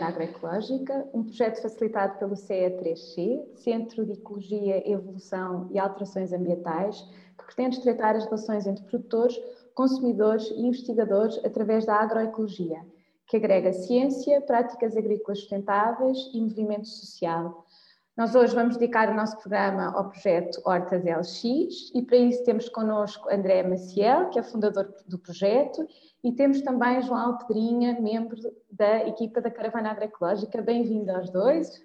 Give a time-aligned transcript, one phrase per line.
[0.00, 7.02] Agroecológica, um projeto facilitado pelo CE3C, Centro de Ecologia, Evolução e Alterações Ambientais,
[7.36, 9.38] que pretende estreitar as relações entre produtores,
[9.74, 12.80] consumidores e investigadores através da agroecologia,
[13.26, 17.66] que agrega ciência, práticas agrícolas sustentáveis e movimento social.
[18.14, 22.68] Nós hoje vamos dedicar o nosso programa ao projeto Hortas LX e para isso temos
[22.68, 25.86] connosco André Maciel, que é fundador do projeto,
[26.22, 28.36] e temos também João Pedrinha, membro
[28.70, 30.60] da equipa da Caravana Agroecológica.
[30.60, 31.82] Bem-vindo aos dois.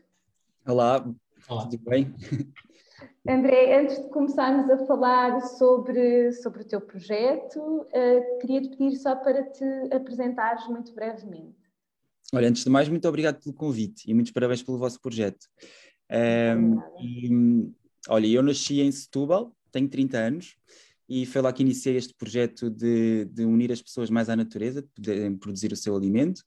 [0.68, 1.08] Olá,
[1.50, 1.62] Olá.
[1.64, 2.14] tudo bem?
[3.26, 9.16] André, antes de começarmos a falar sobre, sobre o teu projeto, uh, queria-te pedir só
[9.16, 9.64] para te
[9.94, 11.56] apresentares muito brevemente.
[12.34, 15.48] Olha, antes de mais, muito obrigado pelo convite e muitos parabéns pelo vosso projeto.
[16.10, 17.72] Um, e,
[18.10, 20.56] olha, eu nasci em Setúbal, tenho 30 anos,
[21.10, 24.82] e foi lá que iniciei este projeto de, de unir as pessoas mais à natureza,
[24.82, 26.44] de poderem produzir o seu alimento.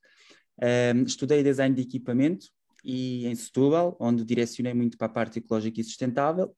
[0.63, 2.47] Um, estudei design de equipamento
[2.85, 6.55] e em Setúbal, onde direcionei muito para a parte ecológica e sustentável,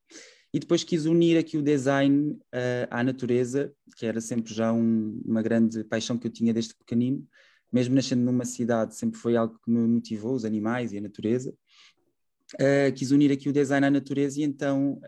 [0.52, 5.20] e depois quis unir aqui o design uh, à natureza, que era sempre já um,
[5.24, 7.26] uma grande paixão que eu tinha desde pequenino,
[7.72, 11.54] mesmo nascendo numa cidade, sempre foi algo que me motivou, os animais e a natureza.
[12.54, 15.00] Uh, quis unir aqui o design à natureza e então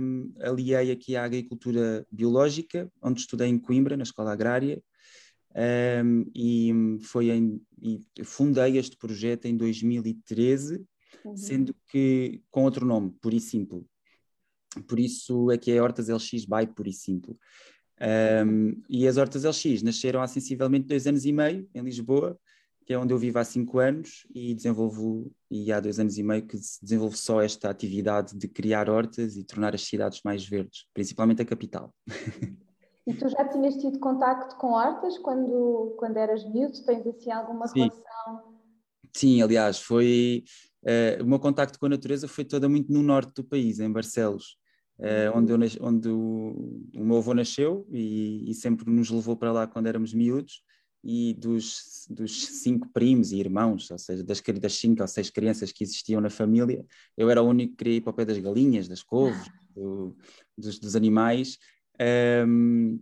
[0.00, 4.82] um, aliei aqui à agricultura biológica, onde estudei em Coimbra, na Escola Agrária,
[6.04, 10.84] um, e foi em, e fundei este projeto em 2013,
[11.24, 11.36] uhum.
[11.36, 13.84] sendo que com outro nome, Puro e Simples.
[14.86, 17.36] Por isso é que é Hortas LX by Puro e Simples.
[18.00, 22.38] Um, e as Hortas LX nasceram há sensivelmente dois anos e meio em Lisboa,
[22.88, 26.22] que é onde eu vivo há cinco anos e desenvolvo, e há dois anos e
[26.22, 30.86] meio que desenvolvo só esta atividade de criar hortas e tornar as cidades mais verdes,
[30.94, 31.94] principalmente a capital.
[33.06, 36.82] E tu já tinhas tido contacto com hortas quando, quando eras miúdo?
[36.86, 37.80] Tens assim alguma Sim.
[37.80, 38.58] relação?
[39.14, 40.44] Sim, aliás, foi
[40.82, 43.92] uh, o meu contacto com a natureza foi toda muito no norte do país, em
[43.92, 44.56] Barcelos,
[44.98, 49.52] uh, onde, eu, onde o, o, meu avô nasceu e, e sempre nos levou para
[49.52, 50.62] lá quando éramos miúdos
[51.10, 55.72] e dos, dos cinco primos e irmãos, ou seja, das, das cinco ou seis crianças
[55.72, 56.84] que existiam na família,
[57.16, 60.14] eu era o único que queria ir para o pé das galinhas, das couves, do,
[60.54, 61.56] dos, dos, animais,
[62.46, 63.00] um,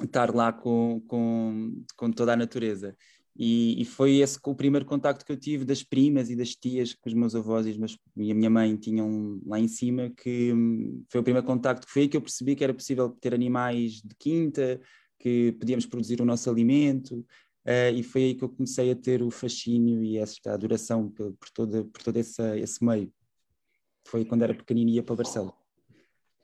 [0.00, 2.96] estar lá com, com, com toda a natureza.
[3.36, 6.92] E, e, foi esse o primeiro contacto que eu tive das primas e das tias
[6.92, 10.52] que os meus avós e, meus, e, a minha mãe tinham lá em cima, que
[10.52, 13.34] hum, foi o primeiro contacto que foi aí que eu percebi que era possível ter
[13.34, 14.78] animais de quinta,
[15.22, 17.24] que podíamos produzir o nosso alimento,
[17.64, 21.32] uh, e foi aí que eu comecei a ter o fascínio e esta adoração por,
[21.34, 23.12] por todo, por todo esse, esse meio.
[24.04, 25.54] Foi quando era pequenino e ia para Barcelos.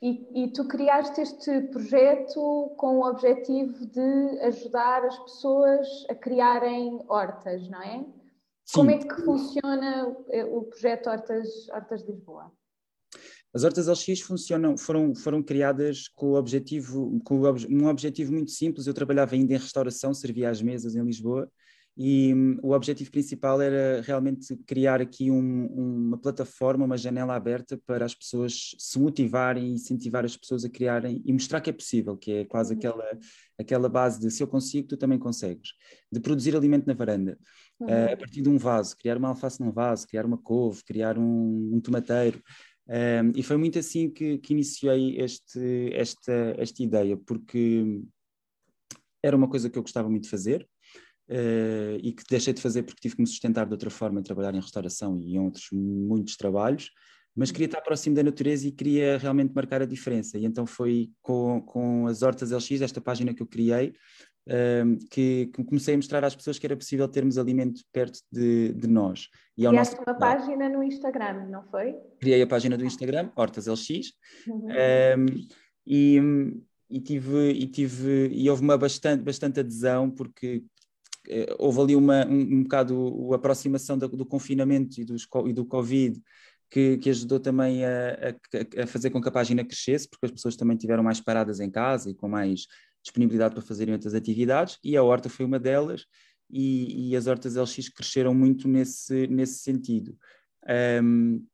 [0.01, 7.01] E, e, tu criaste este projeto com o objetivo de ajudar as pessoas a criarem
[7.09, 8.07] hortas, não é?
[8.65, 8.75] Sim.
[8.75, 10.17] Como é que funciona
[10.53, 12.53] o projeto Hortas, hortas de Lisboa?
[13.55, 18.87] As hortas LX funcionam, foram, foram criadas com, o objetivo, com um objetivo muito simples.
[18.87, 21.51] Eu trabalhava ainda em restauração, servia às mesas em Lisboa,
[22.01, 27.77] e um, o objetivo principal era realmente criar aqui um, uma plataforma, uma janela aberta
[27.85, 31.73] para as pessoas se motivarem e incentivar as pessoas a criarem e mostrar que é
[31.73, 32.79] possível, que é quase uhum.
[32.79, 33.19] aquela,
[33.59, 35.71] aquela base de se eu consigo, tu também consegues,
[36.13, 37.37] de produzir alimento na varanda.
[37.81, 37.89] Uhum.
[37.89, 41.19] Uh, a partir de um vaso, criar uma alface num vaso, criar uma couve, criar
[41.19, 42.41] um, um tomateiro,
[42.89, 48.01] um, e foi muito assim que, que iniciei este, esta, esta ideia, porque
[49.23, 50.67] era uma coisa que eu gostava muito de fazer
[51.29, 54.55] uh, e que deixei de fazer porque tive que me sustentar de outra forma, trabalhar
[54.55, 56.91] em restauração e em outros muitos trabalhos,
[57.37, 60.39] mas queria estar próximo da natureza e queria realmente marcar a diferença.
[60.39, 63.93] E então foi com, com as Hortas LX, esta página que eu criei,
[65.11, 68.87] que, que, comecei a mostrar às pessoas que era possível termos alimento perto de, de
[68.87, 69.29] nós.
[69.57, 70.11] E ao Criaste nosso...
[70.11, 71.95] uma página no Instagram, não foi?
[72.21, 74.13] Criei a página do Instagram, HortasLX,
[74.47, 74.69] uhum.
[75.19, 75.27] um,
[75.87, 76.21] e,
[76.89, 80.65] e, tive, e, tive, e houve uma bastante, bastante adesão, porque
[81.29, 85.53] eh, houve ali uma, um, um bocado a aproximação do, do confinamento e, dos, e
[85.53, 86.21] do Covid,
[86.71, 88.35] que, que, ajudou também a,
[88.79, 91.61] a, a, fazer com que a página crescesse, porque as pessoas também tiveram mais paradas
[91.61, 92.67] em casa e com mais
[93.03, 96.05] disponibilidade para fazerem outras atividades, e a horta foi uma delas,
[96.51, 100.17] e, e as hortas LX cresceram muito nesse, nesse sentido.
[101.03, 101.45] Um,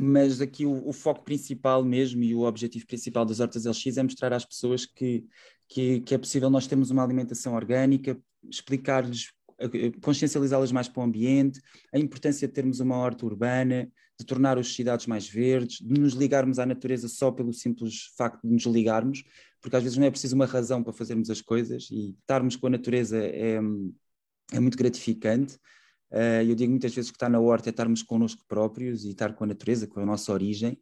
[0.00, 4.02] mas aqui o, o, foco principal mesmo e o objetivo principal das hortas LX é
[4.02, 5.24] mostrar às pessoas que,
[5.68, 8.18] que, que é possível nós termos uma alimentação orgânica,
[8.50, 9.32] explicar-lhes,
[10.02, 11.60] consciencializá-las mais para o ambiente,
[11.92, 16.14] a importância de termos uma horta urbana, de tornar as cidades mais verdes, de nos
[16.14, 19.24] ligarmos à natureza só pelo simples facto de nos ligarmos,
[19.62, 22.66] porque às vezes não é preciso uma razão para fazermos as coisas e estarmos com
[22.66, 23.58] a natureza é,
[24.52, 25.54] é muito gratificante.
[26.10, 29.32] Uh, eu digo muitas vezes que estar na horta é estarmos connosco próprios e estar
[29.32, 30.78] com a natureza, com a nossa origem.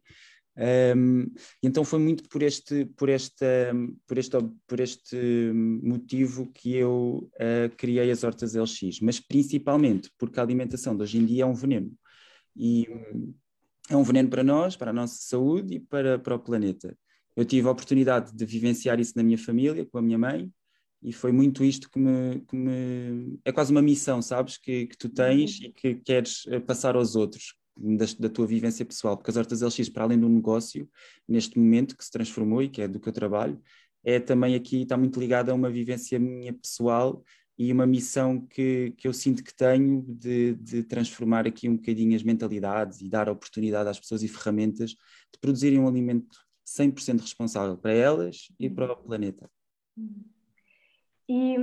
[0.57, 1.31] Um,
[1.63, 3.73] então foi muito por este, por, esta,
[4.05, 4.37] por, este,
[4.67, 5.51] por este
[5.81, 11.17] motivo que eu uh, criei as hortas LX, mas principalmente porque a alimentação de hoje
[11.19, 11.93] em dia é um veneno.
[12.53, 12.85] E
[13.89, 16.97] é um veneno para nós, para a nossa saúde e para, para o planeta.
[17.35, 20.51] Eu tive a oportunidade de vivenciar isso na minha família, com a minha mãe,
[21.01, 23.39] e foi muito isto que me, que me...
[23.43, 25.65] é quase uma missão, sabes, que, que tu tens uhum.
[25.65, 29.61] e que queres eh, passar aos outros da, da, tua vivência pessoal, porque as Hortas
[29.61, 30.87] LX, para além do negócio,
[31.27, 33.59] neste momento que se transformou e que é do que eu trabalho,
[34.03, 37.23] é também aqui, está muito ligada a uma vivência minha pessoal
[37.57, 42.15] e uma missão que, que eu sinto que tenho de, de transformar aqui um bocadinho
[42.15, 47.77] as mentalidades e dar oportunidade às pessoas e ferramentas de produzirem um alimento 100% responsável
[47.77, 49.49] para elas e para o planeta.
[49.97, 50.23] Uhum.
[51.33, 51.55] E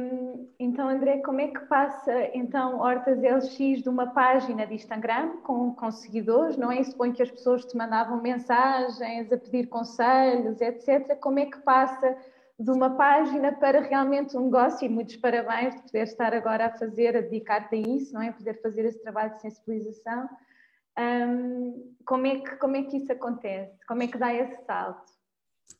[0.59, 5.75] então, André, como é que passa então Hortas LX de uma página de Instagram com,
[5.75, 6.83] com seguidores, não é?
[6.83, 11.19] Suponho que as pessoas te mandavam mensagens a pedir conselhos, etc.
[11.21, 12.17] Como é que passa
[12.59, 14.87] de uma página para realmente um negócio?
[14.87, 18.33] E muitos parabéns de poder estar agora a fazer, a dedicar-te a isso, não é?
[18.33, 20.31] Poder fazer esse trabalho de sensibilização.
[20.99, 23.79] Um, como, é que, como é que isso acontece?
[23.87, 25.19] Como é que dá esse salto?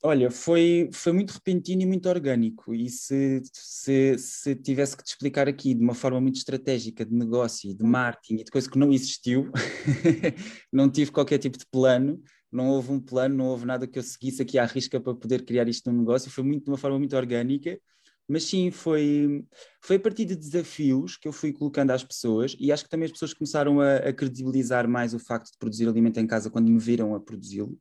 [0.01, 2.73] Olha, foi, foi muito repentino e muito orgânico.
[2.73, 7.13] E se, se, se tivesse que te explicar aqui de uma forma muito estratégica de
[7.13, 9.51] negócio, de marketing e de coisa que não existiu,
[10.73, 14.03] não tive qualquer tipo de plano, não houve um plano, não houve nada que eu
[14.03, 16.31] seguisse aqui à risca para poder criar isto num negócio.
[16.31, 17.77] Foi muito de uma forma muito orgânica.
[18.29, 19.45] Mas sim, foi,
[19.81, 23.07] foi a partir de desafios que eu fui colocando às pessoas e acho que também
[23.07, 26.69] as pessoas começaram a, a credibilizar mais o facto de produzir alimento em casa quando
[26.71, 27.79] me viram a produzi-lo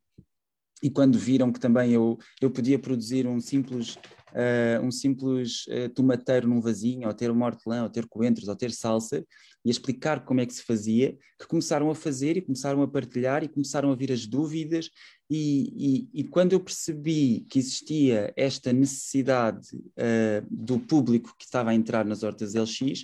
[0.81, 5.89] e quando viram que também eu, eu podia produzir um simples, uh, um simples uh,
[5.89, 9.25] tomateiro num vasinho, ou ter uma hortelã, ou ter coentros, ou ter salsa,
[9.65, 13.44] e explicar como é que se fazia, que começaram a fazer e começaram a partilhar
[13.44, 14.89] e começaram a vir as dúvidas,
[15.29, 21.71] e, e, e quando eu percebi que existia esta necessidade uh, do público que estava
[21.71, 23.01] a entrar nas hortas LX,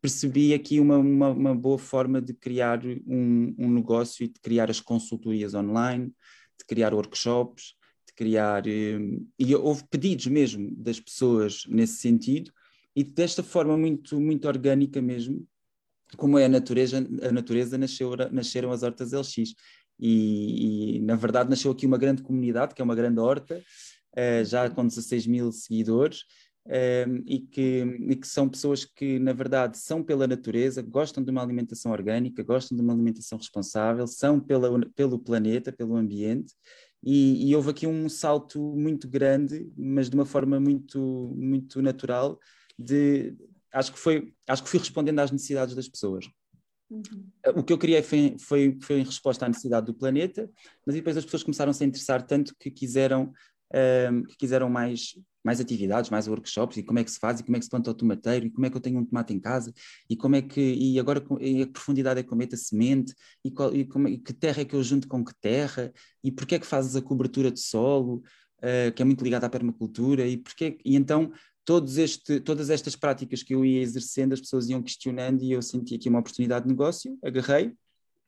[0.00, 4.70] percebi aqui uma, uma, uma boa forma de criar um, um negócio e de criar
[4.70, 6.12] as consultorias online,
[6.58, 7.74] de criar workshops,
[8.06, 8.64] de criar.
[8.66, 12.52] Hum, e houve pedidos mesmo das pessoas nesse sentido,
[12.94, 15.46] e desta forma muito, muito orgânica mesmo,
[16.16, 19.54] como é a natureza, a natureza nasceu, nasceram as hortas LX.
[19.98, 23.62] E, e, na verdade nasceu aqui uma grande comunidade, que é uma grande horta,
[24.12, 26.24] uh, já com 16 mil seguidores,
[26.66, 31.30] um, e, que, e, que, são pessoas que, na verdade, são pela natureza, gostam de
[31.30, 36.52] uma alimentação orgânica, gostam de uma alimentação responsável, são pela, pelo planeta, pelo ambiente,
[37.02, 42.38] e, e, houve aqui um salto muito grande, mas de uma forma muito, muito natural,
[42.76, 43.36] de,
[43.72, 46.28] acho, que foi, acho que fui respondendo às necessidades das pessoas.
[46.90, 47.30] Uhum.
[47.56, 50.50] O que eu queria foi, foi, foi em resposta à necessidade do planeta,
[50.84, 53.32] mas depois as pessoas começaram -se a interessar tanto que quiseram
[53.72, 55.14] um, que quiseram mais,
[55.44, 57.70] mais atividades, mais workshops, e como é que se faz, e como é que se
[57.70, 59.72] planta o tomateiro, e como é que eu tenho um tomate em casa,
[60.08, 63.14] e como é que, e agora em a profundidade é que eu meto a semente,
[63.44, 65.92] e, qual, e, como, e que terra é que eu junto com que terra,
[66.22, 68.22] e porquê é que fazes a cobertura de solo,
[68.58, 71.32] uh, que é muito ligada à permacultura, e porquê, e então
[71.64, 75.60] todos este, todas estas práticas que eu ia exercendo, as pessoas iam questionando e eu
[75.60, 77.72] senti aqui uma oportunidade de negócio, agarrei,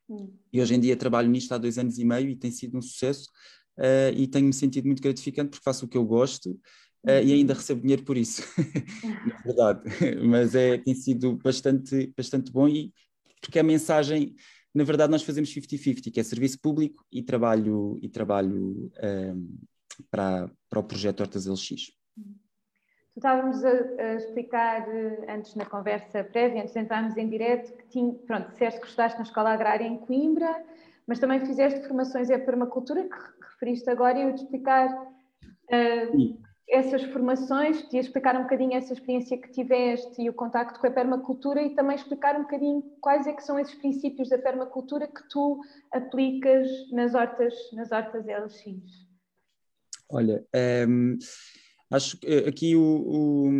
[0.09, 0.29] hum.
[0.51, 2.81] e hoje em dia trabalho nisto há dois anos e meio e tem sido um
[2.81, 3.29] sucesso,
[3.79, 6.51] uh, e tenho-me sentido muito gratificante porque faço o que eu gosto
[7.05, 8.43] uh, e ainda recebo dinheiro por isso,
[9.25, 9.81] na verdade.
[10.27, 12.93] Mas é, tem sido bastante, bastante bom e
[13.41, 14.35] porque a mensagem,
[14.73, 19.33] na verdade, nós fazemos 50-50, que é serviço público e trabalho, e trabalho um, eh,
[20.11, 21.69] para, para o projeto Hortas LX.
[21.69, 24.85] Tu estávamos a, a, explicar
[25.29, 29.17] antes na conversa prévia, antes de entrarmos em direto, que tinha, pronto, disseste que estudaste
[29.17, 30.63] na Escola Agrária em Coimbra,
[31.07, 36.39] mas também fizeste formações em permacultura, que referiste agora, e eu te explicar uh,
[36.69, 40.91] essas formações, te explicar um bocadinho essa experiência que tiveste e o contacto com a
[40.91, 45.27] permacultura e também explicar um bocadinho quais é que são esses princípios da permacultura que
[45.29, 45.59] tu
[45.91, 49.07] aplicas nas hortas, nas hortas LX.
[50.11, 50.45] Olha,
[50.87, 51.17] um, ehm,
[51.91, 53.51] acho que aqui o, o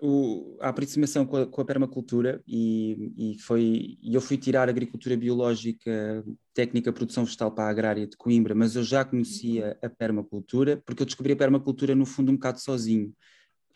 [0.00, 4.68] o, a aproximação com a, com a permacultura e, e, foi, e eu fui tirar
[4.68, 9.88] agricultura biológica, técnica produção vegetal para a agrária de Coimbra, mas eu já conhecia a
[9.88, 13.12] permacultura, porque eu descobri a permacultura no fundo um bocado sozinho,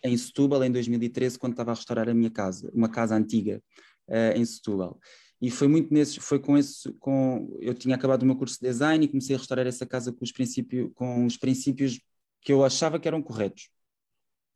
[0.03, 3.63] em Setúbal, em 2013, quando estava a restaurar a minha casa, uma casa antiga
[4.09, 4.99] uh, em Setúbal.
[5.41, 8.67] E foi muito nesse, foi com esse, com, eu tinha acabado o meu curso de
[8.67, 12.01] design e comecei a restaurar essa casa com os princípios, com os princípios
[12.41, 13.69] que eu achava que eram corretos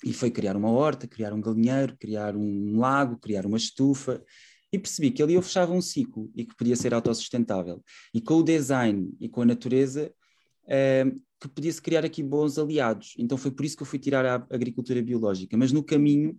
[0.04, 4.22] e foi criar uma horta, criar um galinheiro, criar um lago, criar uma estufa
[4.72, 7.82] e percebi que ali eu fechava um ciclo e que podia ser autossustentável.
[8.12, 10.12] E com o design e com a natureza,
[10.64, 13.14] uh, que podia-se criar aqui bons aliados.
[13.18, 15.56] Então foi por isso que eu fui tirar a agricultura biológica.
[15.56, 16.38] Mas no caminho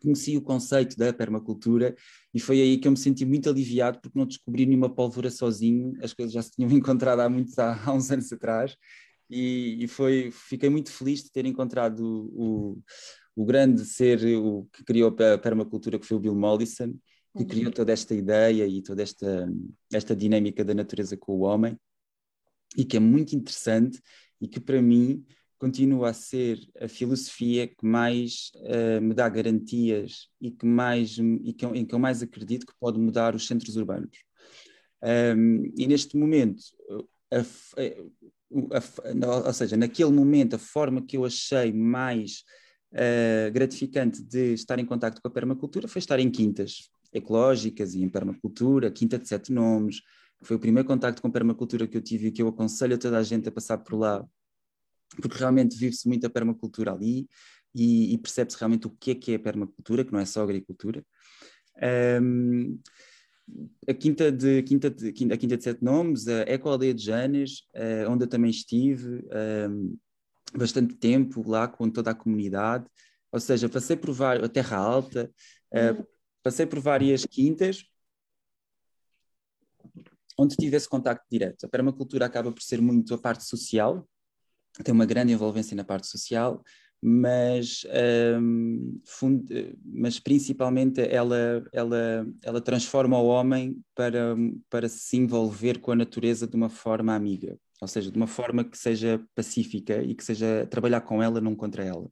[0.00, 1.94] conheci o conceito da permacultura
[2.34, 5.92] e foi aí que eu me senti muito aliviado porque não descobri nenhuma pólvora sozinho,
[6.02, 8.76] as coisas já se tinham encontrado há, muitos, há, há uns anos atrás
[9.28, 12.00] e, e, foi, fiquei muito feliz de ter encontrado
[12.32, 12.78] o,
[13.34, 16.92] o grande ser o que criou a permacultura, que foi o Bill Mollison,
[17.36, 17.46] que uhum.
[17.46, 19.48] criou toda esta ideia e toda esta,
[19.92, 21.78] esta dinâmica da natureza com o homem
[22.76, 24.00] e que é muito interessante
[24.40, 25.24] e que para mim
[25.58, 31.52] continua a ser a filosofia que mais uh, me dá garantias e que mais e
[31.52, 34.16] que, em que eu mais acredito que pode mudar os centros urbanos.
[35.02, 36.62] Um, e neste momento,
[37.30, 37.44] a, a,
[38.50, 42.44] ou seja, naquele momento, a forma que eu achei mais
[42.92, 48.02] uh, gratificante de estar em contato com a permacultura foi estar em quintas ecológicas e
[48.02, 50.00] em permacultura, Quinta de Sete Nomes,
[50.42, 53.18] foi o primeiro contacto com permacultura que eu tive e que eu aconselho a toda
[53.18, 54.24] a gente a passar por lá,
[55.20, 57.26] porque realmente vive-se muito a permacultura ali
[57.74, 60.42] e, e percebe-se realmente o que é que é a permacultura, que não é só
[60.42, 61.04] agricultura.
[62.22, 62.78] Um,
[63.88, 68.10] a Quinta de, Quinta de, a Quinta de Sete Nomes, a Ecoaldeia de Janes, uh,
[68.10, 69.24] onde eu também estive
[69.70, 69.96] um,
[70.56, 72.86] bastante tempo lá com toda a comunidade,
[73.30, 75.30] ou seja, passei por várias, a Terra Alta,
[75.72, 76.06] uh,
[76.42, 77.84] passei por várias quintas
[80.38, 81.64] onde tive esse contacto direto.
[81.64, 84.06] A permacultura acaba por ser muito a parte social,
[84.84, 86.62] tem uma grande envolvência na parte social,
[87.02, 87.86] mas,
[88.40, 89.00] um,
[89.84, 94.34] mas principalmente ela, ela, ela transforma o homem para,
[94.68, 98.64] para se envolver com a natureza de uma forma amiga, ou seja, de uma forma
[98.64, 102.08] que seja pacífica e que seja trabalhar com ela, não contra ela.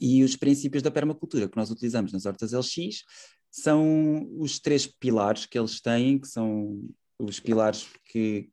[0.00, 3.04] E os princípios da permacultura que nós utilizamos nas hortas LX
[3.50, 6.86] são os três pilares que eles têm, que são
[7.18, 8.50] os pilares que,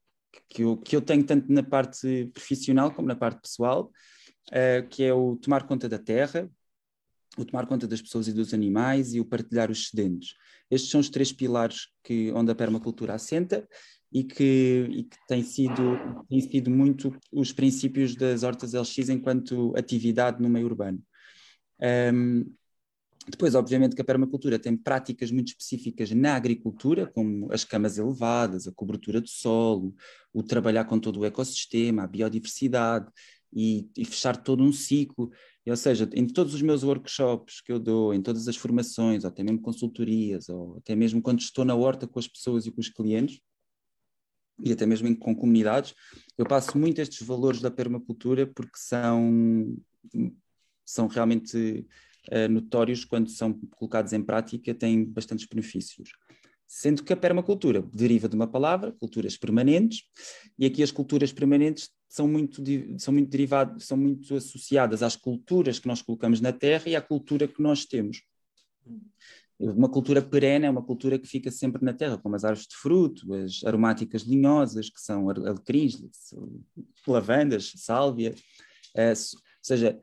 [0.49, 3.91] que, eu, que eu tenho tanto na parte profissional como na parte pessoal,
[4.51, 6.49] uh, que é o tomar conta da terra,
[7.37, 10.35] o tomar conta das pessoas e dos animais e o partilhar os excedentes.
[10.69, 13.67] Estes são os três pilares que, onde a permacultura assenta
[14.11, 19.73] e que, e que têm, sido, têm sido muito os princípios das hortas LX enquanto
[19.75, 21.01] atividade no meio urbano.
[22.13, 22.45] Um,
[23.27, 28.67] depois, obviamente, que a permacultura tem práticas muito específicas na agricultura, como as camas elevadas,
[28.67, 29.95] a cobertura do solo,
[30.31, 33.07] o trabalhar com todo o ecossistema, a biodiversidade
[33.55, 35.31] e, e fechar todo um ciclo.
[35.65, 39.23] E, ou seja, em todos os meus workshops que eu dou, em todas as formações,
[39.23, 42.71] ou até mesmo consultorias, ou até mesmo quando estou na horta com as pessoas e
[42.71, 43.39] com os clientes,
[44.63, 45.93] e até mesmo com comunidades,
[46.37, 49.77] eu passo muito estes valores da permacultura porque são,
[50.85, 51.85] são realmente
[52.31, 56.11] uh, notórios quando são colocados em prática, têm bastantes benefícios.
[56.67, 60.03] Sendo que a permacultura deriva de uma palavra, culturas permanentes,
[60.57, 62.63] e aqui as culturas permanentes são muito,
[62.97, 67.01] são muito derivadas, são muito associadas às culturas que nós colocamos na terra e à
[67.01, 68.21] cultura que nós temos.
[69.57, 72.75] Uma cultura perene é uma cultura que fica sempre na terra, como as árvores de
[72.75, 75.97] fruto, as aromáticas linhosas, que são alecrins,
[77.07, 78.35] lavandas, sálvia.
[78.93, 79.15] Uh, ou
[79.61, 79.99] seja,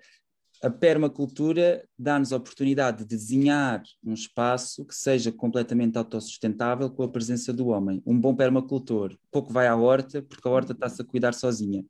[0.63, 7.09] a permacultura dá-nos a oportunidade de desenhar um espaço que seja completamente autossustentável com a
[7.09, 8.01] presença do homem.
[8.07, 11.85] Um bom permacultor pouco vai à horta, porque a horta está-se a cuidar sozinha.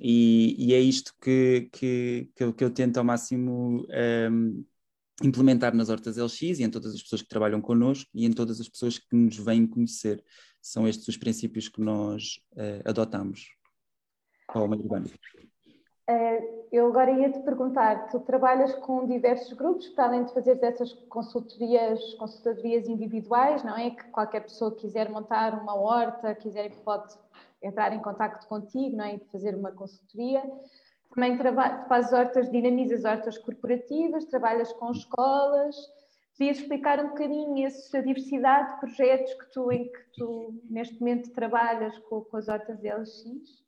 [0.00, 4.64] E, e é isto que, que, que, eu, que eu tento ao máximo um, ehm,
[5.22, 8.58] implementar nas hortas LX e em todas as pessoas que trabalham connosco e em todas
[8.58, 10.24] as pessoas que nos vêm conhecer.
[10.62, 13.48] São estes os princípios que nós uh, adotamos
[14.46, 15.10] para o meio urbano.
[16.08, 20.58] Eh, eu agora ia te perguntar, tu trabalhas com diversos grupos, para além de fazer
[20.62, 23.90] essas consultorias, consultorias individuais, não é?
[23.90, 27.14] Que qualquer pessoa quiser montar uma horta, quiser pode
[27.62, 29.16] entrar em contato contigo, não é?
[29.16, 30.42] E fazer uma consultoria.
[31.14, 31.38] Também
[31.88, 35.76] fazes hortas, dinamizas hortas corporativas, trabalhas com escolas.
[36.38, 41.32] Podias explicar um bocadinho essa diversidade de projetos que tu, em que tu neste momento
[41.32, 43.67] trabalhas com, com as hortas LX?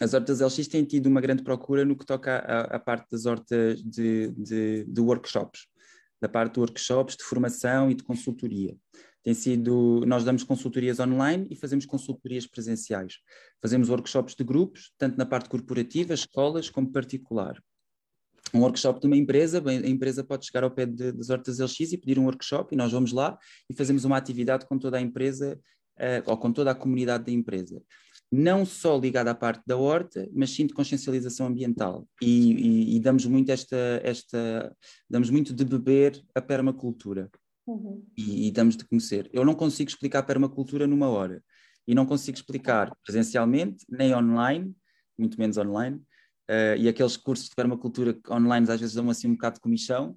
[0.00, 3.82] As hortas LX têm tido uma grande procura no que toca à, parte das hortas
[3.82, 5.66] de, de, de, workshops,
[6.20, 8.76] da parte de workshops, de formação e de consultoria.
[9.24, 13.14] Tem sido, nós damos consultorias online e fazemos consultorias presenciais.
[13.60, 17.60] Fazemos workshops de grupos, tanto na parte corporativa, escolas, como particular.
[18.54, 21.92] Um workshop de uma empresa, a empresa pode chegar ao pé de, das hortas LX
[21.92, 23.36] e pedir um workshop e nós vamos lá
[23.68, 25.60] e fazemos uma atividade com toda a empresa
[25.98, 27.82] uh, ou com toda a comunidade da empresa
[28.30, 32.06] não só ligada à parte da horta, mas sim de consciencialização ambiental.
[32.20, 34.76] E, e, e, damos muito esta, esta,
[35.08, 37.30] damos muito de beber a permacultura.
[37.66, 38.02] uhum.
[38.16, 39.28] e, e damos de conhecer.
[39.32, 41.42] Eu não consigo explicar permacultura numa hora
[41.86, 44.74] e não consigo explicar presencialmente, nem online,
[45.18, 45.96] muito menos online,
[46.50, 50.16] uh, e aqueles cursos de permacultura online às vezes dão assim um bocado de comichão,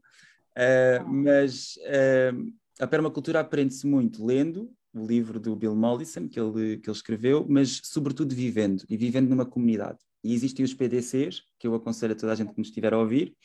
[0.58, 6.78] uh, mas uh, a permacultura aprende-se muito lendo o livro do Bill Mollison, que ele,
[6.78, 10.00] que ele escreveu, mas sobretudo vivendo, e vivendo numa comunidade.
[10.24, 12.98] E existem os PDCs, que eu aconselho a toda a gente que nos estiver a
[12.98, 13.36] ouvir,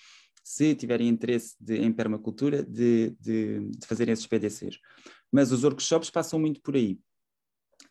[0.43, 4.79] se tiverem interesse de, em permacultura, de, de, de fazerem esses PDCs.
[5.33, 7.01] Mas os workshops passam muito por aí.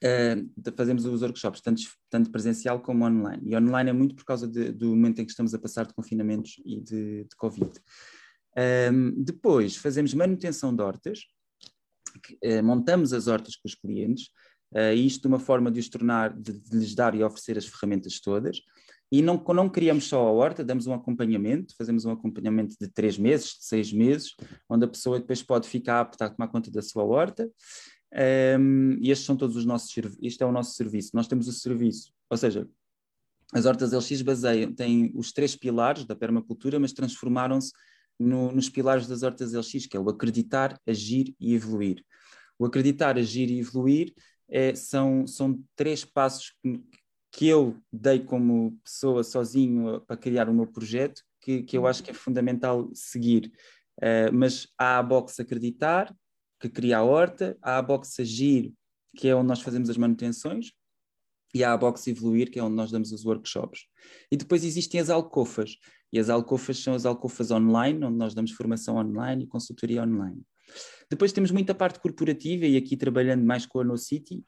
[0.04, 3.42] Uh, fazemos os workshops, tanto, tanto, presencial como online.
[3.46, 5.94] E online é muito por causa de, do momento em que estamos a passar de
[5.94, 7.72] confinamentos e de, de Covid.
[8.58, 11.26] Um, depois, fazemos manutenção de hortas,
[12.64, 14.30] montamos as hortas com os clientes,
[14.74, 18.20] uh, isto uma forma de os tornar, de, de, lhes dar e oferecer as ferramentas
[18.20, 18.62] todas.
[19.12, 23.18] E não, não criamos só a horta, damos um acompanhamento, fazemos um acompanhamento de três
[23.18, 24.32] meses, de seis meses,
[24.68, 27.50] onde a pessoa depois pode ficar apta a tomar conta da sua horta.
[28.60, 31.12] Um, e estes são todos os nossos este é o nosso serviço.
[31.14, 32.68] Nós temos o serviço, ou seja,
[33.54, 37.72] as hortas LX baseiam, têm os três pilares da permacultura, mas transformaram-se
[38.20, 42.04] no, nos pilares das hortas LX, que é o acreditar, agir e evoluir.
[42.58, 44.14] O acreditar, agir e evoluir
[44.48, 46.82] é, são, são três passos que,
[47.32, 52.04] que eu dei como pessoa sozinho para criar o meu projeto, que, que eu acho
[52.04, 53.52] que é fundamental seguir.
[53.98, 56.14] Uh, mas há a box acreditar,
[56.60, 58.74] que cria a horta, há a box Agir,
[59.16, 60.72] que é onde nós fazemos as manutenções,
[61.56, 63.86] e há a box Evoluir, que é onde nós damos os workshops.
[64.30, 65.78] E depois existem as alcofas,
[66.12, 70.42] e as alcofas são as alcofas online, onde nós damos formação online e consultoria online.
[71.10, 74.44] Depois temos muita parte corporativa, e aqui trabalhando mais com a No City,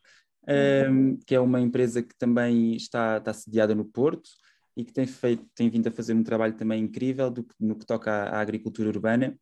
[0.91, 4.29] um, que é uma empresa que também está, está sediada no Porto
[4.75, 7.85] e que tem, feito, tem vindo a fazer um trabalho também incrível do, no que
[7.85, 9.37] toca à, à agricultura urbana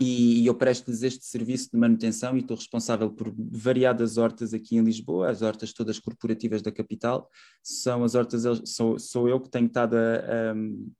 [0.00, 4.82] e eu presto-lhes este serviço de manutenção e estou responsável por variadas hortas aqui em
[4.82, 7.30] Lisboa, as hortas todas corporativas da capital,
[7.62, 10.90] são as hortas, sou, sou eu que tenho estado a, um,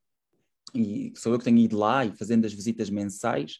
[0.75, 3.59] e sou eu que tenho ido lá e fazendo as visitas mensais,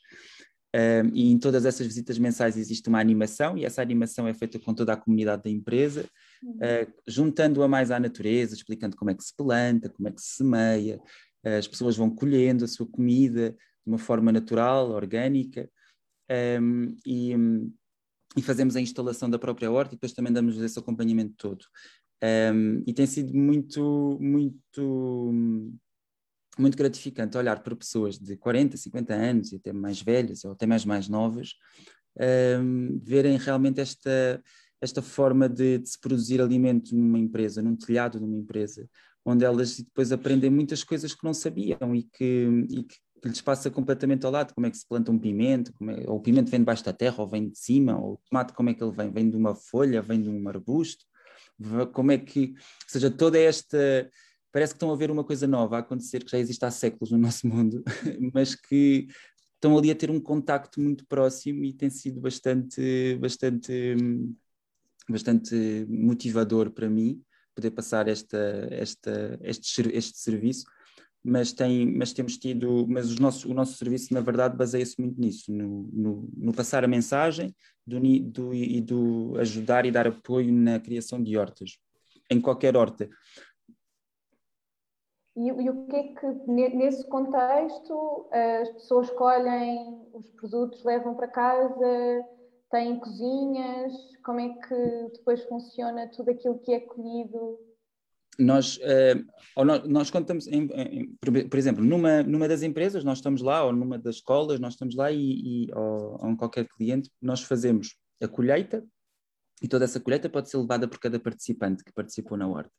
[0.75, 4.61] um, e em todas essas visitas mensais existe uma animação, e essa animação é feita
[4.61, 6.05] com toda a comunidade da empresa,
[6.45, 10.37] uh, juntando-a mais à natureza, explicando como é que se planta, como é que se
[10.37, 11.01] semeia,
[11.45, 15.69] uh, as pessoas vão colhendo a sua comida, de uma forma natural, orgânica,
[16.61, 17.35] um, e,
[18.37, 21.65] e, fazemos a instalação da própria horta e depois também damos esse acompanhamento todo.
[22.23, 25.33] Um, e tem sido muito, muito,
[26.59, 30.67] muito gratificante olhar para pessoas de 40, 50 anos e até mais velhas ou até
[30.67, 31.51] mais mais novas,
[32.61, 34.43] um, verem realmente esta,
[34.81, 38.89] esta forma de, de, se produzir alimento numa empresa, num telhado de uma empresa,
[39.25, 43.41] onde elas depois aprendem muitas coisas que não sabiam e que, e que que lhes
[43.41, 46.51] passa completamente ao lado, como é que se planta um pimento, é, ou o pimento
[46.51, 48.93] vem debaixo da terra, ou vem de cima, ou o tomate como é que ele
[48.93, 51.07] vem, vem de uma folha, vem de um arbusto,
[51.95, 54.11] como é que, ou seja, toda esta,
[54.53, 57.11] parece que estão a ver uma coisa nova a acontecer, que já existe há séculos
[57.13, 57.83] no nosso mundo,
[58.35, 59.09] mas que
[59.55, 63.97] estão ali a ter um contacto muito próximo e tem sido bastante, bastante,
[65.09, 67.23] bastante motivador para mim
[67.55, 70.67] poder passar esta, esta, este, este serviço
[71.25, 75.19] mas, tem, mas temos tido, mas os nossos, o nosso serviço, na verdade, baseia-se muito
[75.19, 77.55] nisso, no, no, no, passar a mensagem
[77.87, 81.79] do, do, e do ajudar e dar apoio na criação de hortas,
[82.31, 83.09] em qualquer horta.
[85.35, 91.27] E, e, o que é que, nesse contexto, as pessoas escolhem os produtos, levam para
[91.27, 92.25] casa,
[92.71, 97.59] têm cozinhas, como é que depois funciona tudo aquilo que é colhido?
[98.39, 103.65] Nós, uh, nós, nós em, em, por exemplo, numa, numa das empresas, nós estamos lá,
[103.65, 107.97] ou numa das escolas, nós estamos lá e, e ou, ou qualquer cliente, nós fazemos
[108.23, 108.85] a colheita
[109.63, 112.73] e toda essa colheita pode ser levada por cada participante que participou na horta.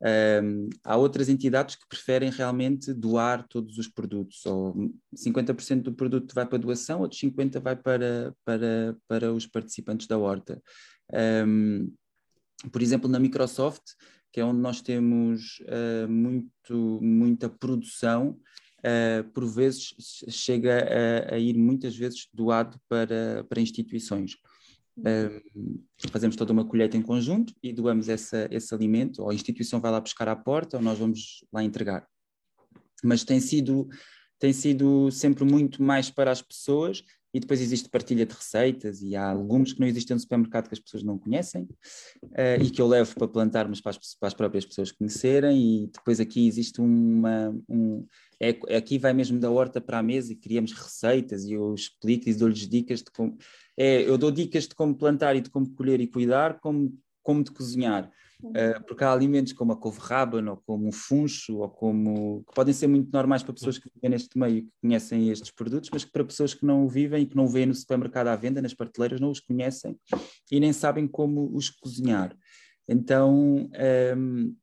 [0.00, 6.32] Um, há outras entidades que preferem realmente doar todos os produtos, ou 50% do produto
[6.34, 10.62] vai para doação, outros 50% vai para, para, para os participantes da horta.
[11.12, 11.92] Um,
[12.72, 13.82] por exemplo, na Microsoft,
[14.32, 18.38] que é onde nós temos uh, muito, muita produção,
[18.80, 19.94] uh, por vezes
[20.28, 20.84] chega
[21.30, 24.34] a, a, ir muitas vezes doado para, para instituições.
[24.98, 29.80] Uh, fazemos toda uma colheita em conjunto e doamos essa, esse alimento, ou a instituição
[29.80, 32.06] vai lá buscar à porta, ou nós vamos lá entregar.
[33.02, 33.88] Mas tem sido,
[34.38, 37.02] tem sido sempre muito mais para as pessoas
[37.38, 40.74] e depois existe partilha de receitas e há legumes que não existem no supermercado que
[40.74, 44.26] as pessoas não conhecem uh, e que eu levo para plantar, mas para as, para
[44.26, 47.56] as, próprias pessoas conhecerem e depois aqui existe uma...
[47.68, 48.04] Um,
[48.40, 52.28] é, aqui vai mesmo da horta para a mesa e criamos receitas e eu explico
[52.28, 53.36] e dou-lhes dicas de como...
[53.76, 57.44] É, eu dou dicas de como plantar e de como colher e cuidar, como, como
[57.44, 58.10] de cozinhar.
[58.40, 62.72] Uh, porque há alimentos como a couve-rábano, ou como o funcho, ou como que podem
[62.72, 66.04] ser muito normais para pessoas que vivem neste meio e que conhecem estes produtos, mas
[66.04, 68.36] que para pessoas que não o vivem e que não o veem no supermercado à
[68.36, 69.98] venda, nas prateleiras, não os conhecem
[70.52, 72.36] e nem sabem como os cozinhar.
[72.88, 74.54] Então, um, ehm,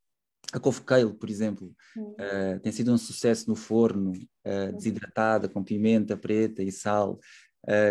[0.54, 5.64] a couve kale, por exemplo, uh, tem sido um sucesso no forno, uh, desidratada, com
[5.64, 7.20] pimenta preta e sal,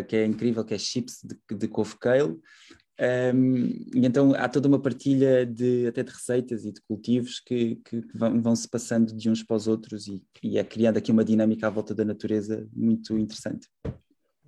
[0.08, 2.38] que é incrível, que é chips de, de couve kale.
[3.00, 7.76] Um, e então há toda uma partilha de até de receitas e de cultivos que,
[7.84, 11.10] que vão, vão, se passando de uns para os outros e, e, é criando aqui
[11.10, 13.66] uma dinâmica à volta da natureza muito interessante.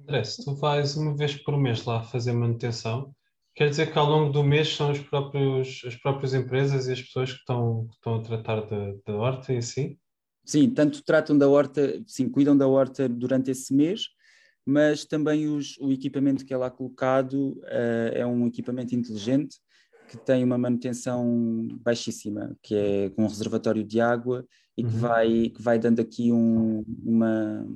[0.01, 3.13] André, se tu vais uma vez por mês lá fazer manutenção,
[3.53, 7.03] quer dizer que ao longo do mês são os próprios, as próprias empresas e as
[7.03, 8.61] pessoas que estão, que estão a tratar
[9.05, 9.99] da, horta em si?
[10.45, 14.03] Sim, tanto tratam da horta, sim, cuidam da horta durante esse mês,
[14.67, 19.59] mas também os, o equipamento que é lá colocado uh, é um equipamento inteligente
[20.09, 24.99] que tem uma manutenção baixíssima, que é com um reservatório de água e que, uhum.
[24.99, 27.67] vai, que vai dando aqui um, uma,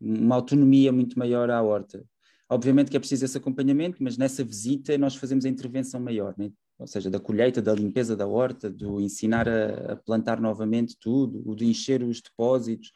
[0.00, 2.04] uma autonomia muito maior à horta.
[2.48, 6.50] Obviamente que é preciso esse acompanhamento, mas nessa visita nós fazemos a intervenção maior, né?
[6.78, 11.42] ou seja, da colheita, da limpeza da horta, do ensinar a, a plantar novamente tudo,
[11.44, 12.92] o de encher os depósitos,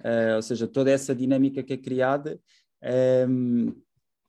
[0.00, 2.38] uh, ou seja, toda essa dinâmica que é criada
[3.28, 3.74] um,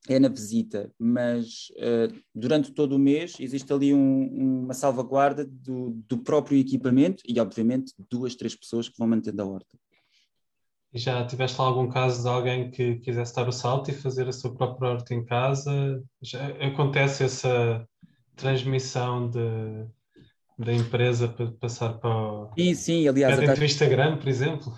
[0.08, 5.92] é na visita, mas uh, durante todo o mês existe ali um, uma salvaguarda do,
[6.08, 9.78] do, próprio equipamento e, obviamente, duas, três pessoas que vão mantendo a horta.
[10.94, 14.32] E já tiveste algum caso de alguém que quisesse dar o salto e fazer a
[14.32, 16.02] sua própria horta em casa?
[16.22, 17.86] Já acontece essa
[18.36, 19.88] transmissão de,
[20.58, 22.50] da empresa para passar para o...
[22.58, 23.38] Sim, sim, aliás...
[23.38, 23.54] Até...
[23.54, 24.74] do Instagram, por exemplo?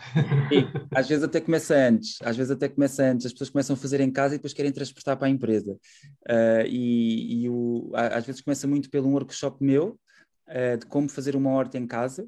[0.50, 3.78] Sim, às vezes até começa antes, às vezes até começa antes, as pessoas começam a
[3.78, 5.74] fazer em casa e depois querem transportar para a empresa.
[6.28, 10.00] Uh, e, e o, às vezes começa muito pelo um workshop meu,
[10.48, 12.28] uh, de como fazer uma horta em casa,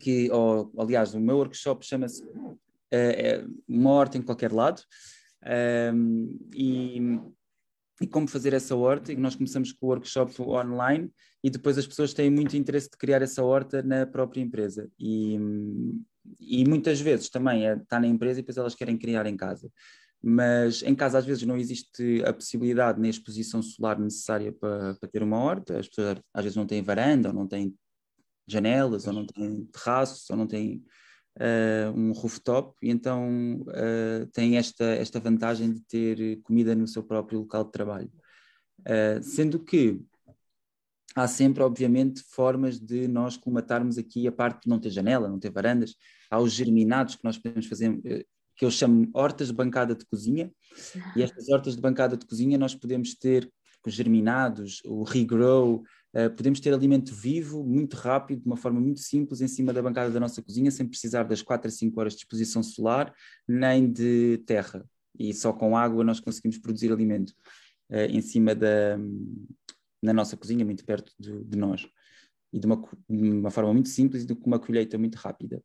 [0.00, 4.82] que, ou, aliás, o meu workshop chama-se uh, Uma Horta em Qualquer Lado,
[6.54, 7.20] e
[8.00, 11.10] e como fazer essa horta, e nós começamos com o workshop online
[11.42, 14.88] e depois as pessoas têm muito interesse de criar essa horta na própria empresa.
[14.98, 15.38] E,
[16.40, 19.70] e muitas vezes também é, está na empresa e depois elas querem criar em casa.
[20.22, 24.94] Mas em casa às vezes não existe a possibilidade nem a exposição solar necessária para,
[24.94, 27.74] para ter uma horta, as pessoas às vezes não têm varanda, ou não têm
[28.46, 30.82] janelas, ou não têm terraços, ou não têm
[31.38, 37.02] uh, um rooftop, e então uh, tem esta, esta vantagem de ter comida no seu
[37.02, 38.10] próprio local de trabalho.
[38.80, 40.00] Uh, sendo que
[41.14, 45.38] há sempre, obviamente, formas de nós colmatarmos aqui a parte de não ter janela, não
[45.38, 45.94] ter varandas,
[46.30, 47.98] há os germinados que nós podemos fazer,
[48.56, 50.52] que eu chamo hortas de bancada de cozinha,
[51.16, 53.50] e estas hortas de bancada de cozinha nós podemos ter
[53.86, 55.82] os germinados, o regrow,
[56.14, 59.82] uh, podemos ter alimento vivo, muito rápido, de uma forma muito simples, em cima da
[59.82, 63.14] bancada da nossa cozinha, sem precisar das 4 a 5 horas de exposição solar,
[63.46, 64.84] nem de terra.
[65.18, 67.30] E só com água nós conseguimos produzir alimento
[67.90, 68.98] uh, em cima da
[70.02, 71.88] na nossa cozinha, muito perto de, de nós.
[72.52, 72.76] E de uma,
[73.08, 75.62] de uma forma muito simples e com uma colheita muito rápida.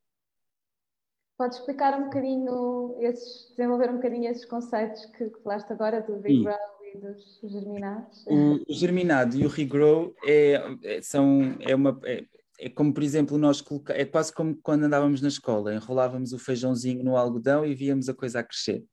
[1.38, 6.18] Pode explicar um bocadinho, esses, desenvolver um bocadinho esses conceitos que, que falaste agora do
[6.18, 6.73] Big Brother?
[7.00, 8.26] Dos germinados?
[8.28, 12.00] O, o germinado e o regrow é, é, são, é uma.
[12.04, 12.26] É,
[12.60, 13.94] é como, por exemplo, nós coloca...
[13.94, 18.14] é quase como quando andávamos na escola, enrolávamos o feijãozinho no algodão e víamos a
[18.14, 18.86] coisa a crescer.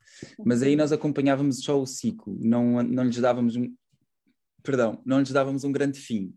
[0.44, 3.72] Mas aí nós acompanhávamos só o ciclo, não, não lhes dávamos um,
[4.62, 6.34] perdão, não lhes dávamos um grande fim.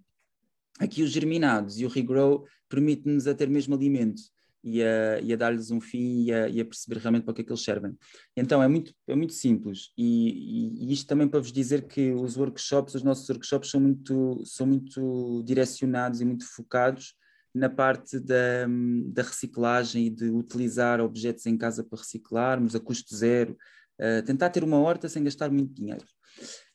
[0.79, 4.32] Aqui os germinados e o regrow permite-nos a ter mesmo alimento
[4.63, 7.41] e a, e a dar-lhes um fim e a, e a, perceber realmente para que
[7.41, 7.97] é que eles servem.
[8.35, 12.37] Então é muito, é muito simples e, e, isto também para vos dizer que os
[12.37, 17.15] workshops, os nossos workshops são muito, são muito direcionados e muito focados
[17.53, 18.65] na parte da,
[19.07, 23.55] da reciclagem e de utilizar objetos em casa para reciclarmos a custo zero,
[24.01, 26.03] uh, tentar ter uma horta sem gastar muito dinheiro.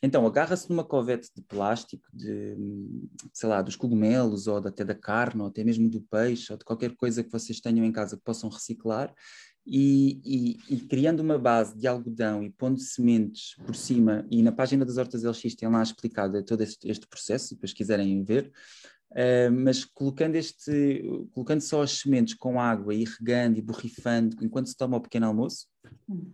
[0.03, 2.57] Então, agarra-se numa covete de plástico, de,
[3.33, 6.65] sei lá, dos cogumelos, ou até da carne, ou até mesmo do peixe, ou de
[6.65, 9.13] qualquer coisa que vocês tenham em casa que possam reciclar,
[9.67, 14.53] e, e, e criando uma base de algodão e pondo sementes por cima, e na
[14.53, 18.53] página das Hortas LX tem lá explicado todo este, este processo, se depois quiserem ver,
[19.11, 24.69] Uh, mas colocando este, colocando só as sementes com água e regando e borrifando enquanto
[24.69, 25.67] se toma o pequeno almoço,
[26.07, 26.31] hum.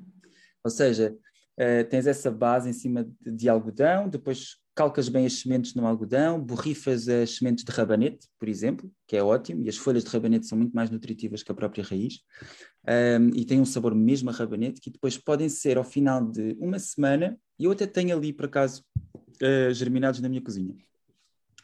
[0.65, 1.17] ou seja,
[1.59, 5.87] uh, tens essa base em cima de, de, algodão, depois calcas bem as sementes no
[5.87, 10.11] algodão, borrifas as sementes de rabanete, por exemplo, que é ótimo, e as folhas de
[10.11, 12.21] rabanete são muito mais nutritivas que a própria raiz,
[13.21, 16.57] um, e têm um sabor mesmo a rabanete, que depois podem ser ao final de
[16.59, 20.75] uma semana, e eu até tenho ali, por acaso, uh, germinados na minha cozinha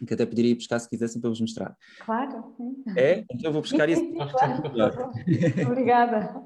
[0.06, 1.76] que até poderia ir buscar se quisessem para vos mostrar.
[2.04, 2.54] Claro.
[2.96, 3.24] É?
[3.30, 4.02] Então eu vou buscar isso.
[4.72, 5.10] claro.
[5.66, 6.42] Obrigada.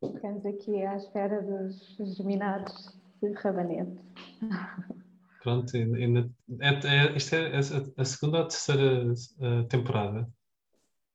[0.00, 4.00] Ficamos aqui à espera dos germinados de rabanete.
[5.42, 10.28] Pronto, ainda, é, é, isto é a, a segunda ou a terceira uh, temporada?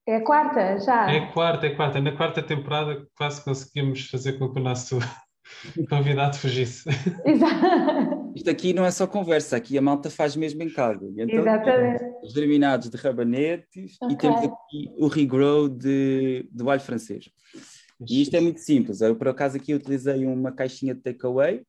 [0.08, 1.12] É a quarta, já?
[1.12, 2.00] É a quarta, é a quarta.
[2.00, 5.00] Na quarta temporada quase conseguimos fazer com que o nosso
[5.90, 6.88] convidado fugisse.
[7.26, 8.34] Exato.
[8.36, 11.04] Isto aqui não é só conversa, aqui a malta faz mesmo em casa.
[11.18, 12.04] Então, Exatamente.
[12.24, 14.16] Os germinados de rabanetes okay.
[14.16, 17.32] e temos aqui o regrow de, de alho francês.
[18.08, 19.02] E isto é muito simples.
[19.02, 21.66] Eu, por acaso, aqui utilizei uma caixinha de takeaway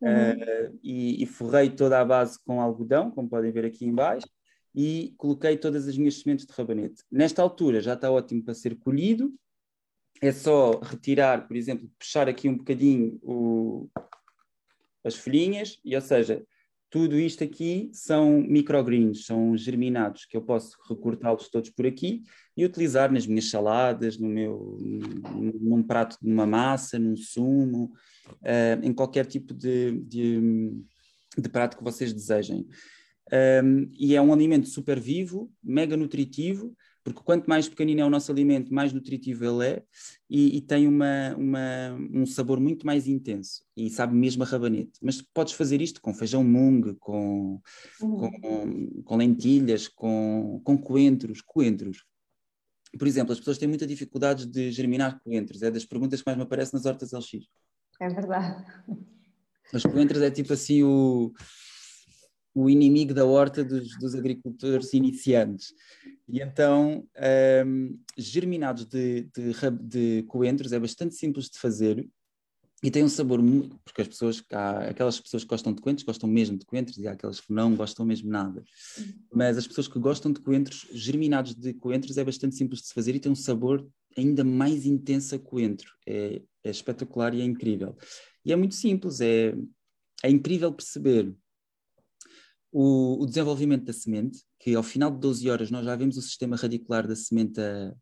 [0.00, 0.10] uhum.
[0.10, 4.26] uh, e, e forrei toda a base com algodão, como podem ver aqui em baixo,
[4.74, 7.02] e coloquei todas as minhas sementes de rabanete.
[7.10, 9.32] Nesta altura já está ótimo para ser colhido.
[10.20, 13.88] É só retirar, por exemplo, puxar aqui um bocadinho o,
[15.04, 16.44] as folhinhas, e ou seja,
[16.90, 22.22] tudo isto aqui são microgreens, são germinados que eu posso recortá-los todos por aqui
[22.56, 27.92] e utilizar nas minhas saladas, no meu, num prato de uma massa, num sumo,
[28.32, 30.72] uh, em qualquer tipo de, de,
[31.36, 32.66] de, prato que vocês desejem.
[33.62, 36.74] Um, e é um alimento super vivo, mega nutritivo,
[37.12, 39.82] porque quanto mais pequenino é o nosso alimento, mais nutritivo ele é
[40.28, 44.92] e, e tem uma, uma, um sabor muito mais intenso e sabe mesmo a rabanete.
[45.02, 47.60] Mas podes fazer isto com feijão mung, com,
[48.00, 48.30] uhum.
[48.40, 52.04] com, com, lentilhas, com, com coentros, coentros.
[52.98, 56.36] Por exemplo, as pessoas têm muita dificuldade de germinar coentros, é das perguntas que mais
[56.36, 57.46] me aparecem nas hortas LX.
[58.00, 58.64] É verdade.
[59.72, 61.32] Os coentros é tipo assim o,
[62.62, 65.72] o inimigo da horta dos, dos agricultores iniciantes.
[66.28, 67.06] E então,
[67.66, 72.06] um, germinados de, de, de, coentros é bastante simples de fazer
[72.82, 73.78] e tem um sabor muito.
[73.84, 77.08] Porque as pessoas, há aquelas pessoas que gostam de coentros, gostam mesmo de coentros, e
[77.08, 78.62] há aquelas que não gostam mesmo nada.
[79.32, 82.94] Mas as pessoas que gostam de coentros, germinados de coentros, é bastante simples de se
[82.94, 85.92] fazer e tem um sabor ainda mais intenso a coentro.
[86.06, 87.96] É, é espetacular e é incrível.
[88.44, 89.54] E é muito simples, é,
[90.22, 91.34] é incrível perceber
[92.72, 96.22] o, o, desenvolvimento da semente, que ao final de 12 horas nós já vemos o
[96.22, 97.94] sistema radicular da semente, a,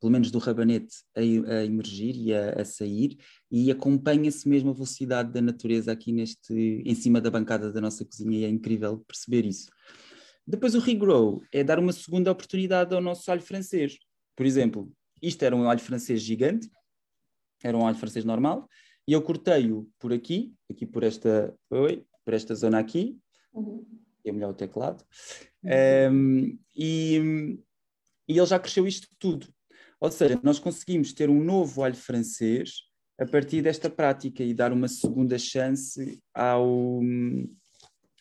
[0.00, 3.16] pelo menos do rabanete, a, a emergir e a, a sair,
[3.50, 8.04] e acompanha-se mesmo a velocidade da natureza aqui neste, em cima da bancada da nossa
[8.04, 9.70] cozinha, e é incrível perceber isso.
[10.46, 13.96] Depois o regrow é dar uma segunda oportunidade ao nosso alho francês.
[14.36, 16.68] Por exemplo, isto era um alho francês gigante,
[17.62, 18.68] era um alho francês normal,
[19.08, 23.18] e eu cortei-o por aqui, aqui por esta, oi, por esta zona aqui,
[23.54, 23.84] Uhum.
[24.24, 25.04] É melhor o teclado.
[26.10, 27.58] Um, e,
[28.28, 29.46] e ele já cresceu isto tudo.
[30.00, 32.82] Ou seja, nós conseguimos ter um novo alho francês
[33.18, 37.00] a partir desta prática e dar uma segunda chance ao,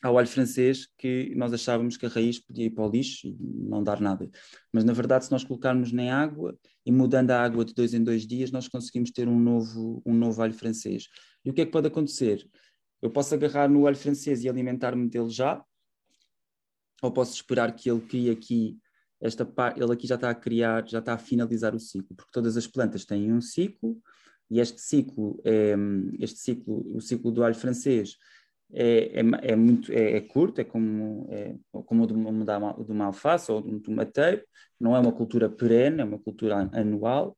[0.04, 3.36] ao alho francês que nós achávamos que a raiz podia ir para o lixo e
[3.40, 4.30] não dar nada.
[4.72, 8.04] Mas na verdade, se nós colocarmos nem água e mudando a água de dois em
[8.04, 11.08] dois dias, nós conseguimos ter um novo, um novo alho francês.
[11.44, 12.48] E o que é que pode acontecer?
[13.04, 15.62] Eu posso agarrar no alho francês e alimentar-me dele já,
[17.02, 18.80] ou posso esperar que ele crie aqui
[19.20, 22.32] esta parte, ele aqui já está a criar, já está a finalizar o ciclo, porque
[22.32, 23.98] todas as plantas têm um ciclo,
[24.50, 25.76] e este ciclo, é,
[26.18, 28.16] este ciclo, o ciclo do alho francês
[28.72, 32.92] é, é, é muito é, é, curto, é como, é, como o de, uma, de
[32.92, 34.42] uma alface ou de um tomateiro,
[34.80, 37.36] não é uma cultura perene, é uma cultura anual,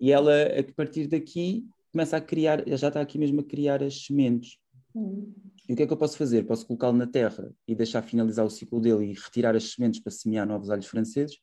[0.00, 4.06] e ela, a partir daqui, começa a criar, já está aqui mesmo a criar as
[4.06, 4.61] sementes.
[4.94, 5.32] Hum.
[5.68, 6.44] E o que é que eu posso fazer?
[6.44, 10.10] Posso colocá-lo na terra e deixar finalizar o ciclo dele e retirar as sementes para
[10.10, 11.36] semear novos alhos franceses,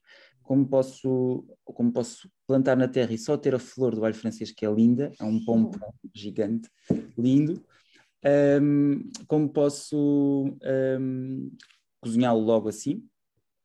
[0.44, 4.52] como posso, como posso plantar na terra e só ter a flor do alho francês,
[4.52, 6.70] que é linda, é um pompom gigante,
[7.18, 7.64] lindo,
[8.62, 10.58] um, como posso
[11.00, 11.52] um,
[12.02, 13.04] cozinhá-lo logo assim.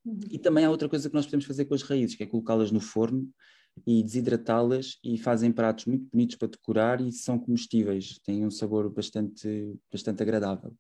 [0.05, 0.21] Uhum.
[0.31, 2.71] E também há outra coisa que nós podemos fazer com as raízes, que é colocá-las
[2.71, 3.29] no forno
[3.87, 8.89] e desidratá-las e fazem pratos muito bonitos para decorar e são comestíveis, têm um sabor
[8.91, 10.73] bastante, bastante agradável.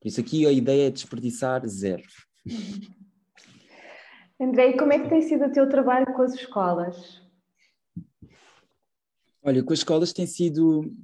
[0.00, 2.02] Por isso aqui a ideia é desperdiçar zero.
[4.40, 7.20] André, como é que tem sido o teu trabalho com as escolas?
[9.42, 10.94] Olha, com as escolas tem sido.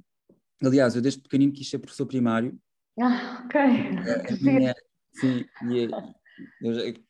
[0.63, 2.57] Aliás, eu desde pequenino quis ser professor primário.
[2.97, 3.59] Ah, ok.
[3.59, 4.73] A minha,
[5.11, 5.89] sim, e,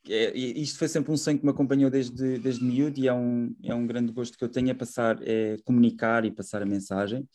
[0.10, 3.56] é, isto foi sempre um sonho que me acompanhou desde, desde miúdo e é um,
[3.64, 7.28] é um grande gosto que eu tenho a passar, é comunicar e passar a mensagem.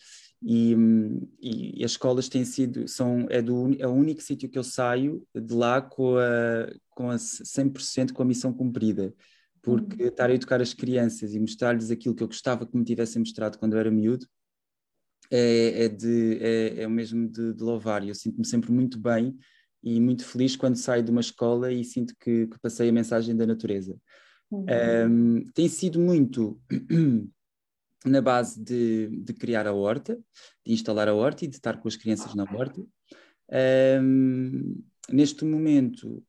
[0.43, 0.75] E,
[1.41, 5.27] e, as escolas têm sido, são, é, do, é o único sítio que eu saio
[5.35, 9.13] de lá com a, com a 100% com a missão cumprida,
[9.61, 10.09] porque uhum.
[10.09, 13.59] estar a educar as crianças e mostrar-lhes aquilo que eu gostava que me tivessem mostrado
[13.59, 14.27] quando eu era miúdo,
[15.31, 18.07] é, é, de, é, é o mesmo de, de louvar.
[18.07, 19.37] Eu sinto-me sempre muito bem
[19.83, 23.37] e muito feliz quando saio de uma escola e sinto que, que passei a mensagem
[23.37, 23.97] da natureza.
[24.51, 24.67] Uhum.
[25.09, 26.61] Um, tem sido muito
[28.05, 30.19] na base de, de, criar a horta,
[30.67, 32.83] de instalar a horta e de estar com as crianças na horta.
[34.03, 36.23] Um, neste momento,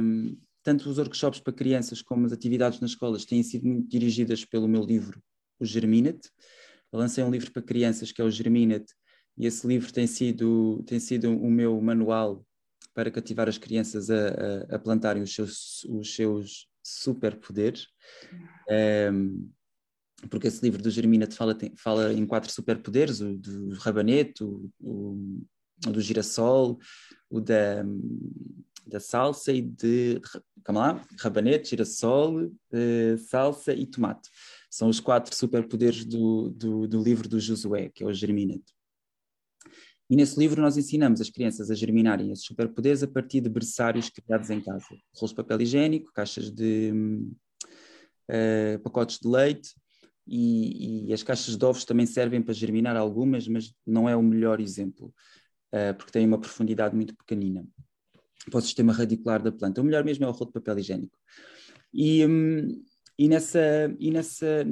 [0.00, 4.44] um, tanto os workshops para crianças como as atividades nas escolas têm sido muito dirigidas
[4.44, 5.20] pelo meu livro,
[5.58, 6.30] o Germinate.
[6.92, 8.94] Eu lancei um livro para crianças que é o Germinate,
[9.36, 12.44] e esse livro tem sido, tem sido o meu manual
[12.98, 14.16] para cativar as crianças a,
[14.72, 17.86] a, a plantarem os seus, os seus superpoderes.
[19.12, 19.48] Um,
[20.28, 25.16] porque esse livro do Germinate fala, fala em quatro superpoderes, o do rabanete, o, o,
[25.92, 26.76] do girassol,
[27.30, 27.84] o da,
[28.84, 30.20] da salsa e de,
[30.64, 34.28] calma lá, rabanete, girassol, uh, salsa e tomate.
[34.68, 38.76] São os quatro superpoderes do, do, do livro do Josué, que é o Germinate.
[40.10, 44.08] E nesse livro nós ensinamos as crianças a germinarem esses superpoderes a partir de berçários
[44.08, 44.86] criados em casa.
[45.14, 46.92] Rolos de papel higiênico, caixas de
[48.30, 49.74] uh, pacotes de leite,
[50.26, 54.22] e, e, as caixas de ovos também servem para germinar algumas, mas não é o
[54.22, 55.12] melhor exemplo,
[55.72, 57.66] uh, porque tem uma profundidade muito pequenina
[58.50, 59.80] para o sistema radicular da planta.
[59.80, 61.18] O melhor mesmo é o rolo de papel higiênico.
[61.92, 62.82] E, um,
[63.18, 63.60] e, nessa,
[63.98, 64.64] e nessa,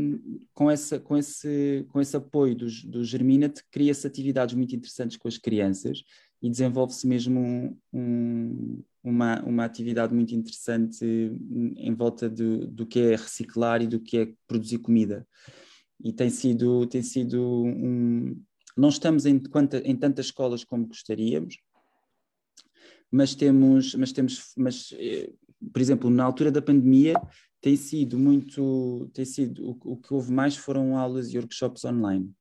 [0.54, 5.26] com, essa, com, esse, com esse apoio do, do Germinate, cria-se atividades muito interessantes com
[5.26, 6.04] as crianças
[6.40, 11.04] e desenvolve-se mesmo um, um, uma, uma atividade muito interessante
[11.76, 15.26] em volta do, do que é reciclar e do que é produzir comida.
[16.00, 18.40] E tem sido, tem sido um.
[18.76, 19.42] Não estamos em,
[19.84, 21.56] em tantas escolas como gostaríamos,
[23.10, 25.32] mas temos, mas temos, mas, eh,
[25.72, 27.14] por exemplo, na altura da pandemia
[27.60, 32.32] tem sido muito, tem sido, o, o que houve mais foram aulas e workshops online.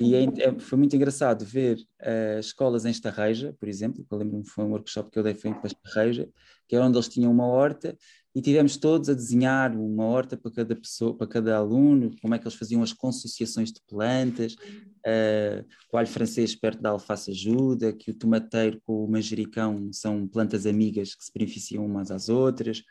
[0.00, 4.46] E é, é, foi muito engraçado ver uh, escolas em Estarreja, por exemplo, eu lembro-me
[4.48, 6.26] foi um workshop que eu dei foi para Estarreja,
[6.66, 7.94] que é onde eles tinham uma horta
[8.34, 12.38] e tivemos todos a desenhar uma horta para cada pessoa, para cada aluno, como é
[12.38, 17.92] que eles faziam as consociações de plantas, uh, o alho francês perto da alface ajuda,
[17.92, 22.82] que o tomateiro com o manjericão são plantas amigas que se beneficiam umas às outras,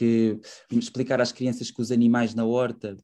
[0.00, 2.96] que explicar às crianças que os animais na horta,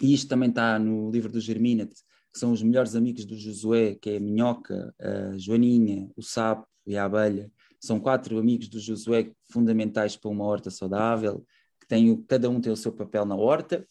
[0.00, 1.94] e isto também está no livro do Germinate,
[2.32, 6.66] que são os melhores amigos do Josué, que é a minhoca, a joaninha, o sapo
[6.84, 7.48] e a abelha.
[7.80, 11.46] São quatro amigos do Josué fundamentais para uma horta saudável,
[11.80, 13.86] que tem, cada um tem o seu papel na horta,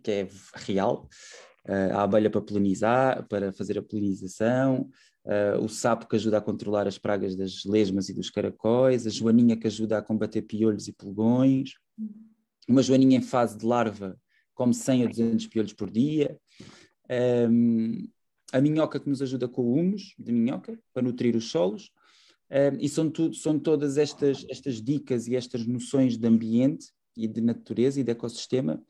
[0.00, 1.08] que é real.
[1.66, 4.88] A abelha para polinizar, para fazer a polinização,
[5.24, 9.10] uh, o sapo que ajuda a controlar as pragas das lesmas e dos caracóis, a
[9.10, 11.72] joaninha que ajuda a combater piolhos e pulgões,
[12.68, 14.18] uma joaninha em fase de larva
[14.54, 16.38] come 100 a 200 piolhos por dia,
[17.50, 18.08] um,
[18.52, 21.90] a minhoca que nos ajuda com o humus de minhoca, para nutrir os solos,
[22.50, 27.26] um, e são, tudo, são todas estas, estas dicas e estas noções de ambiente e
[27.26, 28.82] de natureza e de ecossistema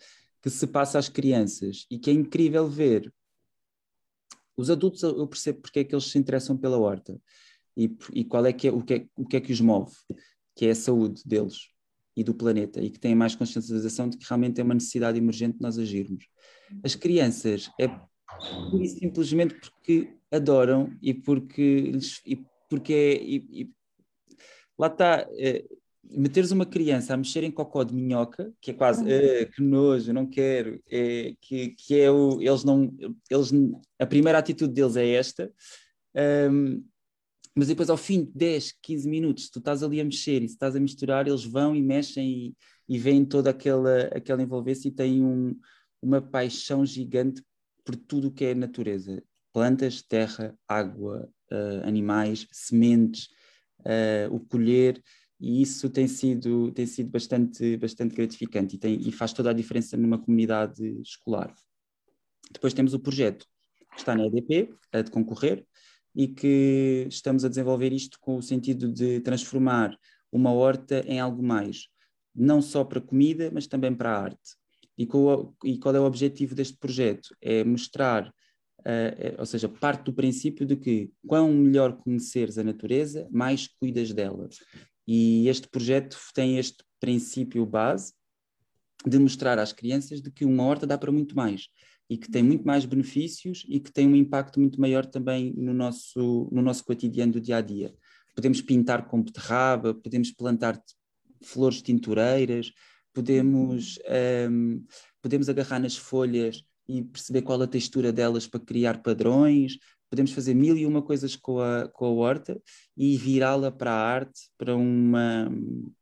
[0.43, 1.87] que se passa às crianças.
[1.91, 3.11] E que é incrível ver.
[4.57, 7.21] Os adultos, eu percebo porque é que eles se interessam pela horta
[7.77, 9.93] e, e qual é que é, o, que é, o que é que os move,
[10.55, 11.69] que é a saúde deles
[12.17, 15.61] e do planeta e que têm mais consciencialização de que realmente é uma necessidade emergente
[15.61, 16.27] nós agirmos.
[16.83, 17.89] As crianças é
[19.01, 21.93] simplesmente porque adoram e porque,
[22.25, 23.71] e porque é, e, e,
[24.79, 25.65] lá está, é,
[26.11, 30.13] meteres uma criança a mexer em cocó de minhoca, que é quase, é, que nojo,
[30.13, 32.95] não quero, é, que, que é o, eles não,
[33.31, 33.51] eles,
[33.99, 35.53] a primeira atitude deles é esta,
[36.51, 36.85] um,
[37.57, 40.55] mas depois ao fim de 10, 15 minutos, tu estás ali a mexer e se
[40.55, 42.57] estás a misturar, eles vão e mexem e,
[42.89, 45.57] e veem toda aquela, aquela envolvência e têm um,
[46.03, 47.43] uma paixão gigante
[47.85, 49.23] por tudo o que é natureza.
[49.53, 53.29] Plantas, terra, água, uh, animais, sementes,
[53.81, 55.01] uh, o colher,
[55.41, 59.55] e isso tem sido, tem sido bastante, bastante gratificante e, tem, e faz toda a
[59.55, 61.55] diferença numa comunidade escolar.
[62.53, 63.47] Depois temos o projeto
[63.93, 65.67] que está na EDP, a de concorrer,
[66.15, 69.97] e que estamos a desenvolver isto com o sentido de transformar
[70.31, 71.89] uma horta em algo mais,
[72.35, 74.57] não só para comida, mas também para a arte.
[74.97, 77.37] E, qual, e qual é o objetivo deste projeto?
[77.41, 83.29] É mostrar, uh, ou seja, parte do princípio de que quão melhor conheceres a natureza,
[83.31, 84.49] mais cuidas dela.
[85.07, 88.13] E este projeto tem este princípio base
[89.07, 91.69] de mostrar às crianças de que uma horta dá para muito mais
[92.09, 95.73] e que tem muito mais benefícios e que tem um impacto muito maior também no
[95.73, 97.95] nosso, no nosso cotidiano do dia a dia.
[98.35, 100.81] Podemos pintar com beterraba, podemos plantar
[101.43, 102.73] flores tintureiras,
[103.13, 103.99] podemos,
[104.51, 104.85] um,
[105.23, 109.79] podemos agarrar nas folhas e perceber qual a textura delas para criar padrões,
[110.15, 112.63] podemos fazer mil e uma coisas com a, com a horta
[112.97, 115.51] e virá-la para a arte, para uma,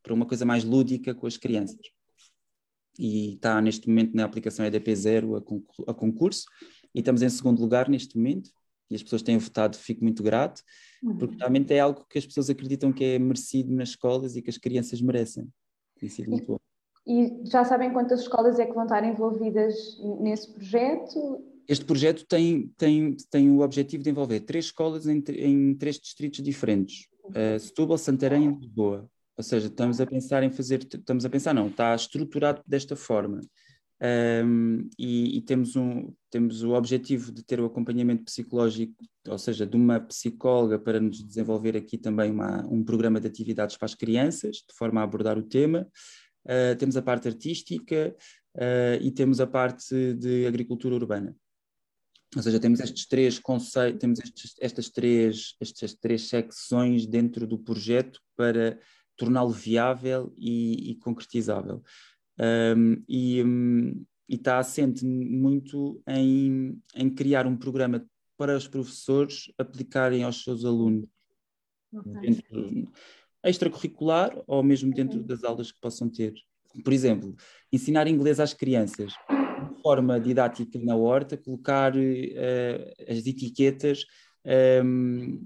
[0.03, 1.81] para uma coisa mais lúdica com as crianças.
[2.99, 5.35] E está neste momento na aplicação EDP0
[5.87, 6.45] a, a concurso,
[6.93, 8.51] e estamos em segundo lugar neste momento,
[8.87, 10.61] e as pessoas têm votado, fico muito grato,
[11.01, 11.17] uhum.
[11.17, 14.49] porque realmente é algo que as pessoas acreditam que é merecido nas escolas e que
[14.51, 15.51] as crianças merecem.
[15.99, 16.59] Tem sido muito bom.
[17.07, 19.75] E já sabem quantas escolas é que vão estar envolvidas
[20.19, 21.52] nesse projeto?
[21.67, 26.43] Este projeto tem, tem, tem o objetivo de envolver três escolas em, em três distritos
[26.43, 29.09] diferentes: uh, Setúbal, Santarém e Lisboa.
[29.35, 33.41] Ou seja, estamos a pensar em fazer, estamos a pensar, não, está estruturado desta forma.
[34.03, 38.93] Um, e, e, temos, um, temos o objetivo de ter o acompanhamento psicológico,
[39.27, 43.77] ou seja, de uma psicóloga para nos desenvolver aqui também uma, um programa de atividades
[43.77, 45.87] para as crianças, de forma a abordar o tema.
[46.43, 48.13] Uh, temos a parte artística
[48.57, 51.33] uh, e temos a parte de agricultura urbana.
[52.35, 57.57] Ou seja, temos estes três conceitos, temos estes, estas, três, estas três secções dentro do
[57.57, 58.79] projeto para
[59.15, 61.83] torná-lo viável e, e concretizável.
[62.39, 68.05] Um, e, um, está assente muito em, em criar um programa
[68.37, 71.07] para os professores aplicarem aos seus alunos.
[71.93, 72.21] Okay.
[72.21, 72.91] Dentro,
[73.43, 76.33] extracurricular ou mesmo dentro das aulas que possam ter.
[76.83, 77.35] Por exemplo,
[77.71, 79.13] ensinar inglês às crianças
[79.83, 84.05] forma didática na horta, colocar uh, as etiquetas
[84.45, 85.39] um, ehm,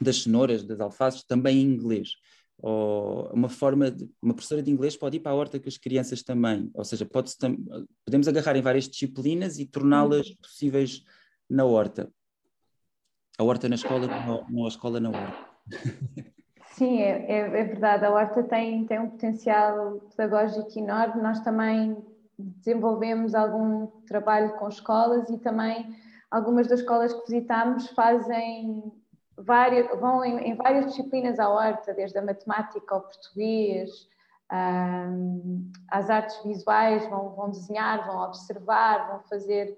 [0.00, 2.10] das cenouras, das alfaces, também em inglês.
[2.58, 5.76] Ou uma forma, de, uma professora de inglês pode ir para a horta com as
[5.76, 7.32] crianças também, ou seja, pode
[8.04, 10.36] podemos agarrar em várias disciplinas e torná-las uhum.
[10.40, 11.02] possíveis
[11.50, 12.08] na horta.
[13.38, 15.50] A horta na escola, não, não a escola na horta.
[16.74, 18.04] Sim, é, é, é, verdade.
[18.04, 21.22] A horta tem, tem um potencial pedagógico enorme.
[21.22, 21.96] Nós também
[22.56, 25.96] desenvolvemos algum trabalho com escolas e também
[26.30, 28.92] algumas das escolas que visitamos fazem
[29.36, 33.90] várias, vão em, em várias disciplinas à horta, desde a matemática ao português,
[34.52, 39.76] um, às artes visuais, vão, vão desenhar, vão observar, vão fazer,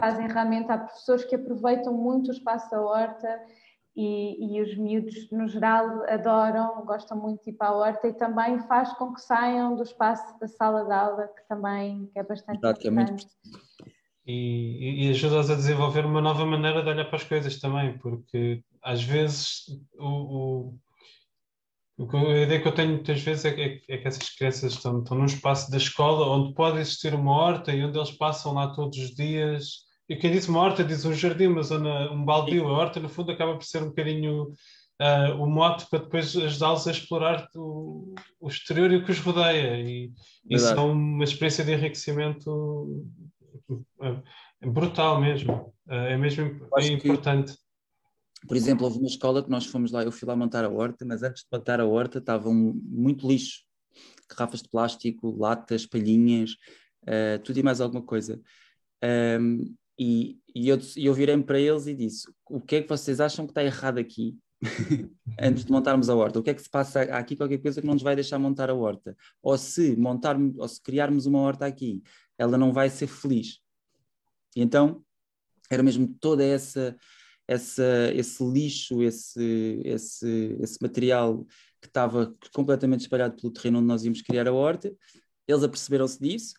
[0.00, 3.40] fazem realmente há professores que aproveitam muito o espaço da horta
[3.94, 8.14] e, e, os miúdos, no geral, adoram, gostam muito de ir para a horta e
[8.14, 12.22] também faz com que saiam do espaço da sala de aula, que também que é
[12.22, 13.26] bastante Exato, importante.
[13.44, 13.66] É muito...
[14.26, 18.64] e, e ajuda-os a desenvolver uma nova maneira de olhar para as coisas também, porque
[18.82, 19.66] às vezes
[19.98, 20.78] o,
[21.98, 25.00] o, a ideia que eu tenho muitas vezes é que, é que essas crianças estão,
[25.00, 28.72] estão num espaço da escola onde pode existir uma horta e onde eles passam lá
[28.72, 32.68] todos os dias e quem diz uma horta diz um jardim, uma zona, um baldio.
[32.68, 34.52] A horta, no fundo, acaba por ser um bocadinho
[35.00, 39.18] uh, o mote para depois ajudá-los a explorar o, o, exterior e o que os
[39.20, 39.80] rodeia.
[39.80, 40.12] E
[40.50, 43.06] isso é uma experiência de enriquecimento
[43.70, 45.72] uh, brutal mesmo.
[45.86, 47.54] Uh, é mesmo é importante.
[48.42, 50.68] Que, por exemplo, houve uma escola que nós fomos lá, eu fui lá montar a
[50.68, 53.62] horta, mas antes de montar a horta estava um, muito lixo.
[54.28, 56.56] Garrafas de plástico, latas, palhinhas,
[57.44, 58.38] tudo e mais alguma coisa.
[59.40, 63.20] Um, e, e eu, eu virei-me para eles e disse: O que é que vocês
[63.20, 64.36] acham que está errado aqui?
[65.40, 67.36] Antes de montarmos a horta, o que é que se passa há aqui?
[67.36, 70.80] Qualquer coisa que não nos vai deixar montar a horta, ou se montarmos, ou se
[70.80, 72.02] criarmos uma horta aqui,
[72.38, 73.60] ela não vai ser feliz.
[74.54, 75.04] E então
[75.70, 76.96] era mesmo toda essa,
[78.14, 81.44] esse lixo, esse, esse, esse material
[81.80, 84.94] que estava completamente espalhado pelo terreno onde nós íamos criar a horta.
[85.48, 86.54] Eles aperceberam-se disso,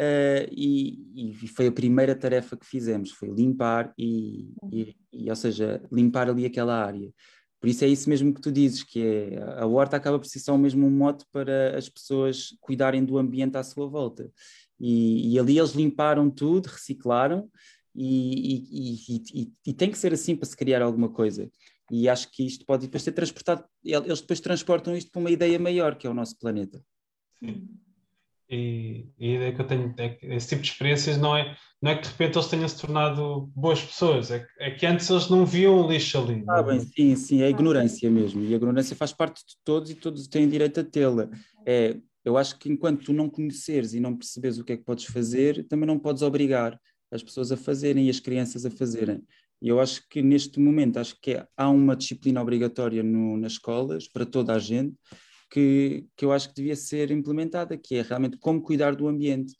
[0.00, 5.36] Uh, e, e, foi a primeira tarefa que fizemos, foi limpar e, e, e, ou
[5.36, 7.12] seja, limpar ali aquela área.
[7.60, 10.38] Por isso é isso mesmo que tu dizes, que é, a horta acaba por ser
[10.38, 14.32] só mesmo um mote para as pessoas cuidarem do ambiente à sua volta.
[14.80, 17.50] E, ali eles limparam tudo, reciclaram,
[17.94, 21.50] e, e, tem que ser assim para se criar alguma coisa.
[21.90, 25.58] E acho que isto pode depois ser transportado, eles depois transportam isto para uma ideia
[25.58, 26.82] maior, que é o nosso planeta.
[27.44, 27.68] Sim.
[28.50, 31.56] E, e a ideia que eu tenho é que esse tipo de experiências não é,
[31.80, 34.86] não é que de repente eles tenham se tornado boas pessoas, é que, é que
[34.86, 36.42] antes eles não viam lixo ali.
[36.48, 38.42] Ah, bem, sim, sim, é a ignorância mesmo.
[38.42, 41.30] E a ignorância faz parte de todos e todos têm direito a tê-la.
[41.64, 44.84] É, eu acho que enquanto tu não conheceres e não percebes o que é que
[44.84, 46.76] podes fazer, também não podes obrigar
[47.08, 49.22] as pessoas a fazerem e as crianças a fazerem.
[49.62, 53.52] E eu acho que neste momento acho que é, há uma disciplina obrigatória no, nas
[53.52, 54.96] escolas para toda a gente
[55.50, 59.54] que, que eu acho que devia ser implementada, que é realmente como cuidar do ambiente.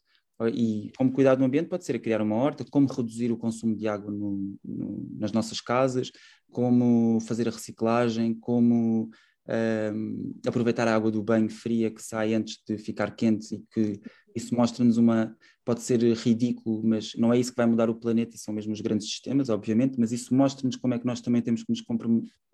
[0.55, 3.87] E como cuidar do ambiente pode ser criar uma horta, como reduzir o consumo de
[3.87, 6.11] água no, no, nas nossas casas,
[6.51, 9.11] como fazer a reciclagem, como
[9.51, 14.01] um, aproveitar a água do banho fria que sai antes de ficar quente e que
[14.35, 15.37] isso mostra-nos uma.
[15.63, 18.73] Pode ser ridículo, mas não é isso que vai mudar o planeta, e são mesmo
[18.73, 21.83] os grandes sistemas, obviamente, mas isso mostra-nos como é que nós também temos que nos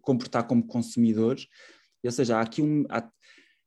[0.02, 1.46] comportar como consumidores.
[2.04, 2.84] Ou seja, há aqui um.
[2.88, 3.08] Há,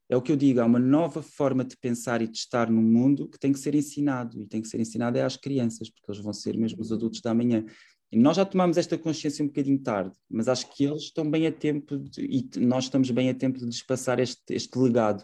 [0.10, 2.82] é o que eu digo, há uma nova forma de pensar e de estar no
[2.82, 6.12] mundo que tem que ser ensinado, e tem que ser ensinado é às crianças, porque
[6.12, 7.64] eles vão ser mesmo os adultos da manhã.
[8.12, 11.46] E nós já tomamos esta consciência um bocadinho tarde, mas acho que eles estão bem
[11.46, 15.24] a tempo, de, e nós estamos bem a tempo de lhes passar este, este legado.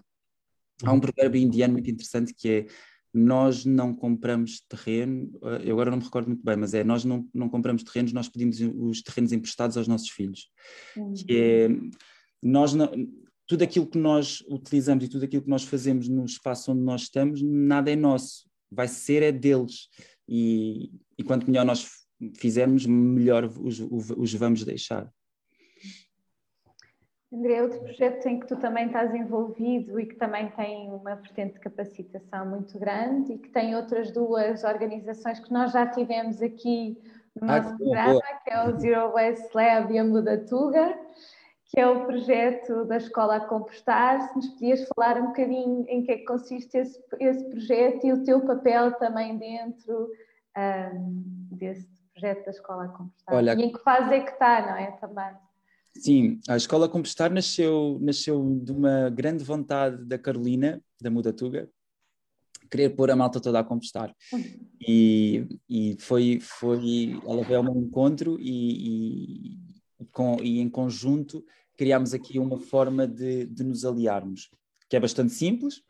[0.83, 2.65] Há um provérbio indiano muito interessante que é
[3.11, 7.05] nós não compramos terreno, eh, eu agora não me recordo muito bem, mas é nós
[7.05, 10.49] não, não compramos terrenos, nós pedimos os terrenos emprestados aos nossos filhos.
[10.97, 11.13] Uhum.
[11.13, 11.69] Que é,
[12.43, 12.91] nós não,
[13.47, 17.03] tudo aquilo que nós utilizamos e tudo aquilo que nós fazemos no espaço onde nós
[17.03, 19.89] estamos, nada é nosso, vai ser é deles.
[20.27, 21.87] E, e quanto melhor nós
[22.37, 25.09] fizermos, melhor os, os vamos deixar.
[27.31, 31.55] André, outro projeto em que tu também estás envolvido e que também tem uma vertente
[31.55, 36.97] de capacitação muito grande e que tem outras duas organizações que nós já tivemos aqui
[37.35, 38.23] no ah, nosso programa, boa.
[38.43, 40.97] que é o Zero Waste Lab e a Mudatuga
[41.75, 44.29] que é o projeto da Escola a Compostar.
[44.29, 48.13] Se nos podias falar um bocadinho em que é que consiste esse, esse projeto e
[48.13, 50.09] o teu papel também dentro
[50.57, 51.21] um,
[51.51, 53.35] desse projeto da Escola a Compostar.
[53.35, 54.91] Olha, e em que fase é que está, não é?
[55.01, 55.35] Também.
[55.97, 61.69] Sim, a Escola a Compostar nasceu, nasceu de uma grande vontade da Carolina, da Mudatuga,
[62.71, 64.15] querer pôr a malta toda a compostar.
[64.31, 64.43] Uhum.
[64.79, 69.57] E, e foi, foi, ela veio ao meu encontro e,
[69.99, 71.43] e com, e em conjunto
[71.77, 74.49] criámos aqui uma forma de, de nos aliarmos,
[74.89, 75.81] que é bastante simples,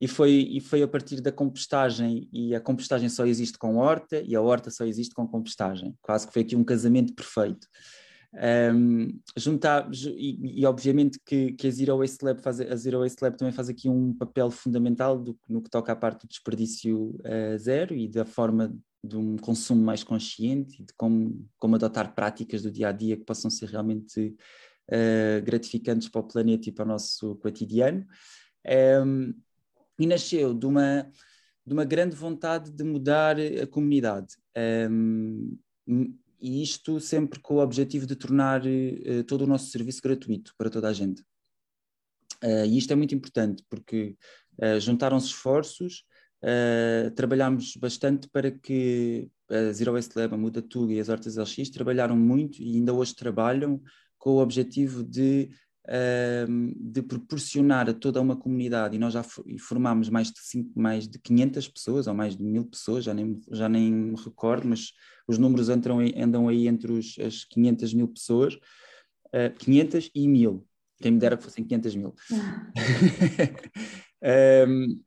[0.00, 4.22] e foi, e foi a partir da compostagem, e a compostagem só existe com horta,
[4.26, 5.94] e a horta só existe com compostagem.
[6.00, 7.66] Quase que foi aqui um casamento perfeito.
[8.32, 13.22] Um, juntar, e, e, obviamente que, que a Zero Waste Lab faz, a Zero Waste
[13.22, 17.16] Lab também faz aqui um papel fundamental do, no que toca à parte do desperdício
[17.24, 18.72] uh, zero e da forma
[19.02, 23.16] de um consumo mais consciente e de como, como adotar práticas do dia a dia
[23.16, 24.36] que possam ser realmente
[24.90, 28.06] uh, gratificantes para o planeta e para o nosso cotidiano.
[29.04, 29.34] Um,
[29.98, 31.10] e nasceu de uma,
[31.66, 34.36] de uma grande vontade de mudar a comunidade.
[34.90, 35.58] Um,
[36.40, 40.70] e isto sempre com o objetivo de tornar uh, todo o nosso serviço gratuito para
[40.70, 41.22] toda a gente.
[42.42, 44.16] Uh, e isto é muito importante porque
[44.58, 46.04] uh, juntaram-se esforços
[46.42, 51.36] Uh, trabalhámos bastante para que a Zero Waste Lab, a Muda Tuga e as Hortas
[51.36, 53.82] LX trabalharam muito e ainda hoje trabalham
[54.20, 55.50] com o objetivo de,
[56.76, 59.24] de proporcionar a toda uma comunidade, e nós já
[59.58, 63.40] formámos mais de, cinco, mais de 500 pessoas, ou mais de mil pessoas, já nem,
[63.50, 64.92] já nem me recordo, mas
[65.26, 68.58] os números entram, andam aí entre os, as 500 mil pessoas, uh,
[69.32, 70.66] eh, 500 e mil,
[71.00, 72.14] quem me dera que fossem 500 mil.
[74.68, 75.00] um,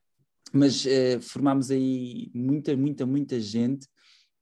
[0.52, 3.88] mas uh, formámos aí muita, muita, muita gente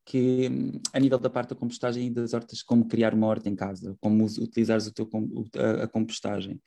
[0.06, 0.50] que,
[0.94, 3.96] a nível da parte da compostagem e das hortas, como criar uma horta em casa,
[4.00, 5.10] como utilizares o teu,
[5.82, 6.62] a, compostagem.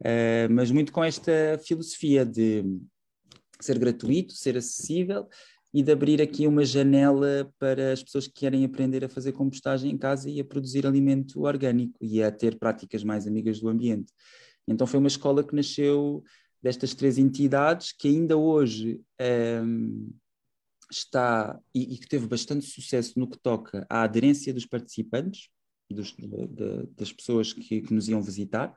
[0.00, 2.64] Uh, mas muito com esta filosofia de
[3.60, 5.28] ser gratuito, ser acessível
[5.72, 9.90] e de abrir aqui uma janela para as pessoas que querem aprender a fazer compostagem
[9.90, 14.12] em casa e a produzir alimento orgânico e a ter práticas mais amigas do ambiente.
[14.66, 16.24] Então foi uma escola que nasceu
[16.62, 19.00] destas três entidades, que ainda hoje
[19.64, 20.10] um,
[20.90, 25.48] está e, e, que teve bastante sucesso no que toca à aderência dos participantes,
[25.94, 28.74] dos, de, de, das pessoas que, que, nos iam visitar.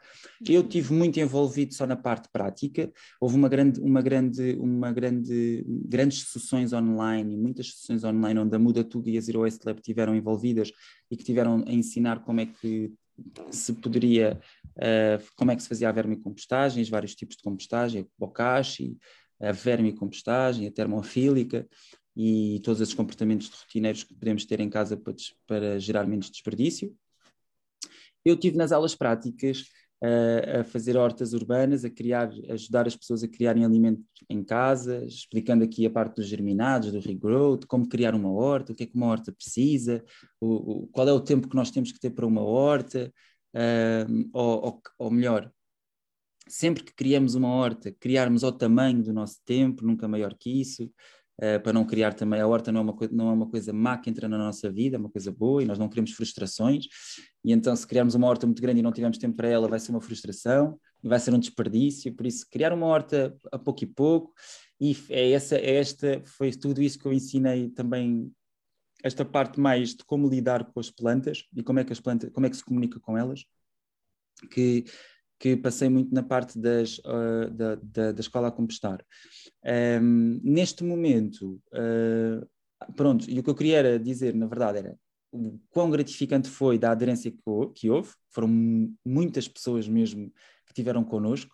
[0.47, 2.91] Eu tive muito envolvido só na parte prática.
[3.22, 8.59] Houve uma grande, uma grande, uma grande, grandes sessões online, muitas sessões online onde a
[8.59, 10.72] Muda Tuga e a Zero Waste Lab tiveram envolvidas
[11.09, 12.91] e que tiveram a ensinar como é que
[13.51, 14.39] se poderia,
[14.78, 18.97] uh, como é que se fazia a vermicompostagem, os vários tipos de compostagem, a bokashi,
[19.39, 21.68] a vermicompostagem, a termofílica
[22.16, 25.16] e todos esses comportamentos rotineiros que podemos ter em casa para,
[25.47, 26.95] para gerar menos desperdício.
[28.26, 29.66] Eu tive nas aulas práticas
[30.59, 35.05] a fazer hortas urbanas, a criar, a ajudar as pessoas a criarem alimentos em casa,
[35.05, 38.86] explicando aqui a parte dos germinados, do regrowth, como criar uma horta, o que é
[38.86, 40.03] que uma horta precisa,
[40.41, 43.14] o, o, qual é o tempo que nós temos que ter para uma horta,
[43.55, 45.49] uh, ou, ou, ou melhor,
[46.49, 50.91] sempre que criamos uma horta, criarmos ao tamanho do nosso tempo, nunca maior que isso,
[51.42, 52.40] uh, para não criar também.
[52.40, 54.98] A horta não é, uma não é uma coisa má que entra na nossa vida,
[54.98, 56.86] é uma coisa boa e nós não queremos frustrações.
[57.44, 59.80] E então, se criarmos uma horta muito grande e não tivermos tempo para ela, vai
[59.80, 62.14] ser uma frustração e vai ser um desperdício.
[62.14, 64.34] Por isso, criar uma horta a pouco e pouco.
[64.80, 68.32] E é essa, é esta, foi tudo isso que eu ensinei também
[69.04, 72.30] esta parte mais de como lidar com as plantas e como é que as plantas,
[72.32, 73.46] como é que se comunica com elas,
[74.50, 74.86] que,
[75.44, 79.06] que passei muito na parte das, uh, da, da, da, escola a compostar.
[80.02, 84.98] Um, neste momento, uh, pronto, e o que eu queria era dizer, na verdade, era
[85.34, 87.39] o quão gratificante foi da aderência que,
[87.76, 88.48] que houve, foram
[89.06, 90.32] muitas pessoas mesmo
[90.66, 91.54] que tiveram connosco.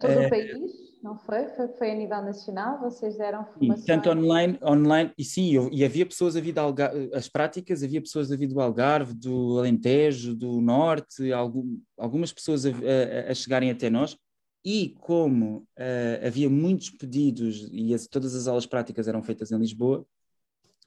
[0.00, 0.89] Todo o país?
[1.02, 1.48] Não foi?
[1.48, 1.68] foi?
[1.68, 2.80] Foi a nível nacional?
[2.80, 3.86] Vocês deram formação?
[3.86, 8.00] tanto online, online, e sim, eu, e havia pessoas a vir Algarve, as práticas, havia
[8.00, 13.34] pessoas a vir do Algarve, do Alentejo, do Norte, algum, algumas pessoas a, a, a,
[13.34, 14.16] chegarem até nós,
[14.64, 19.58] e como uh, havia muitos pedidos, e as, todas as aulas práticas eram feitas em
[19.58, 20.06] Lisboa,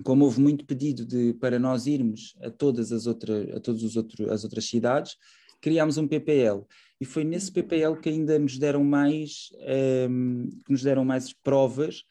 [0.04, 3.96] como houve muito pedido de, para nós irmos a todas as outras, a todos os
[3.96, 5.16] outros, as outras cidades,
[5.64, 6.66] criámos um PPL
[7.00, 7.54] e foi nesse uhum.
[7.54, 12.04] PPL que ainda nos deram mais um, ehm, que nos deram mais provas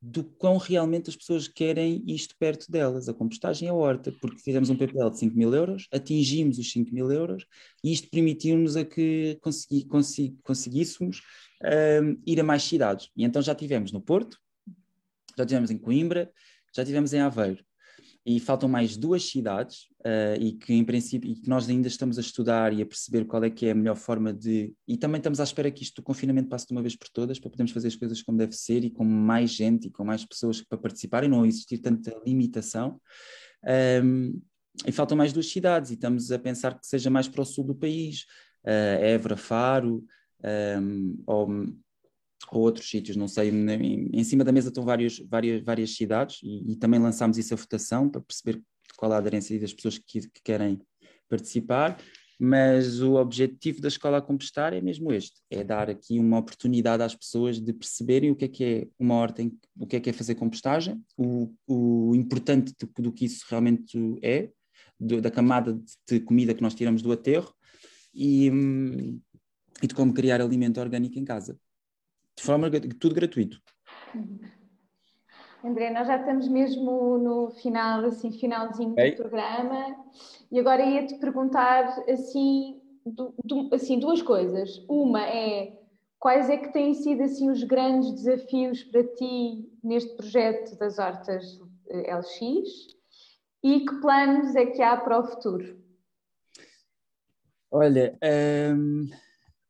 [0.00, 4.38] do quão realmente as pessoas querem isto perto delas, a compostagem e a horta, porque
[4.38, 7.44] fizemos um PPL de 5 mil euros, atingimos os 5 mil euros
[7.82, 11.22] e isto permitiu-nos a que consegui, consegui, conseguíssemos
[11.60, 13.10] um, ehm, ir a mais cidades.
[13.16, 14.38] E então já tivemos no Porto,
[15.36, 16.30] já tivemos em Coimbra,
[16.72, 17.64] já tivemos em Aveiro
[18.26, 22.18] e faltam mais duas cidades uh, e que em princípio e que nós ainda estamos
[22.18, 25.18] a estudar e a perceber qual é que é a melhor forma de e também
[25.20, 27.70] estamos à espera que isto do confinamento passe de uma vez por todas para podermos
[27.70, 30.76] fazer as coisas como deve ser e com mais gente e com mais pessoas para
[30.76, 33.00] participarem não existir tanta limitação.
[34.02, 34.40] Um,
[34.84, 37.64] e faltam mais duas cidades e estamos a pensar que seja mais para o sul
[37.64, 38.26] do país
[38.64, 40.04] uh, Évora, Faro
[40.82, 41.48] um, ou
[42.50, 46.40] ou outros sítios, não sei, em, em, cima da mesa estão várias, várias, várias cidades
[46.42, 48.62] e, e, também lançámos isso a votação para perceber
[48.96, 50.80] qual a aderência das pessoas que, que, querem
[51.28, 51.98] participar,
[52.38, 57.02] mas o objetivo da Escola a Compostar é mesmo este, é dar aqui uma oportunidade
[57.02, 59.42] às pessoas de perceberem o que é que é uma horta,
[59.78, 63.98] o que é que é fazer compostagem, o, o importante do, do que isso realmente
[64.22, 64.50] é,
[65.00, 65.78] do, da camada
[66.08, 67.52] de comida que nós tiramos do aterro
[68.14, 69.20] e, hum,
[69.82, 71.58] e de como criar alimento orgânico em casa
[72.36, 72.70] de forma
[73.00, 73.60] tudo gratuito.
[75.64, 79.12] André, nós já estamos mesmo no final, assim, finalzinho okay.
[79.12, 79.96] do programa
[80.52, 84.84] e agora ia-te perguntar assim, du, du, assim, duas coisas.
[84.88, 85.76] Uma é
[86.18, 91.58] quais é que têm sido assim os grandes desafios para ti neste projeto das hortas
[91.88, 92.96] eh, LX
[93.62, 95.84] e que planos é que há para o futuro?
[97.70, 98.16] Olha,
[98.74, 99.10] hum,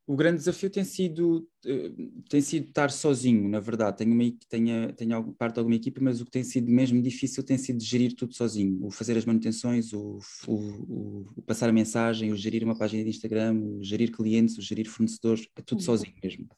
[0.07, 1.91] o grande desafio tem sido, eh,
[2.29, 3.99] tem sido estar sozinho, na verdade.
[3.99, 7.43] Tenho, uma, tenho, tenho parte de alguma equipa, mas o que tem sido mesmo difícil
[7.43, 8.79] tem sido gerir tudo sozinho.
[8.87, 13.11] O fazer as manutenções, o, o, o passar a mensagem, o gerir uma página de
[13.11, 15.85] Instagram, o gerir clientes, o gerir fornecedores, é tudo uhum.
[15.85, 16.49] sozinho mesmo.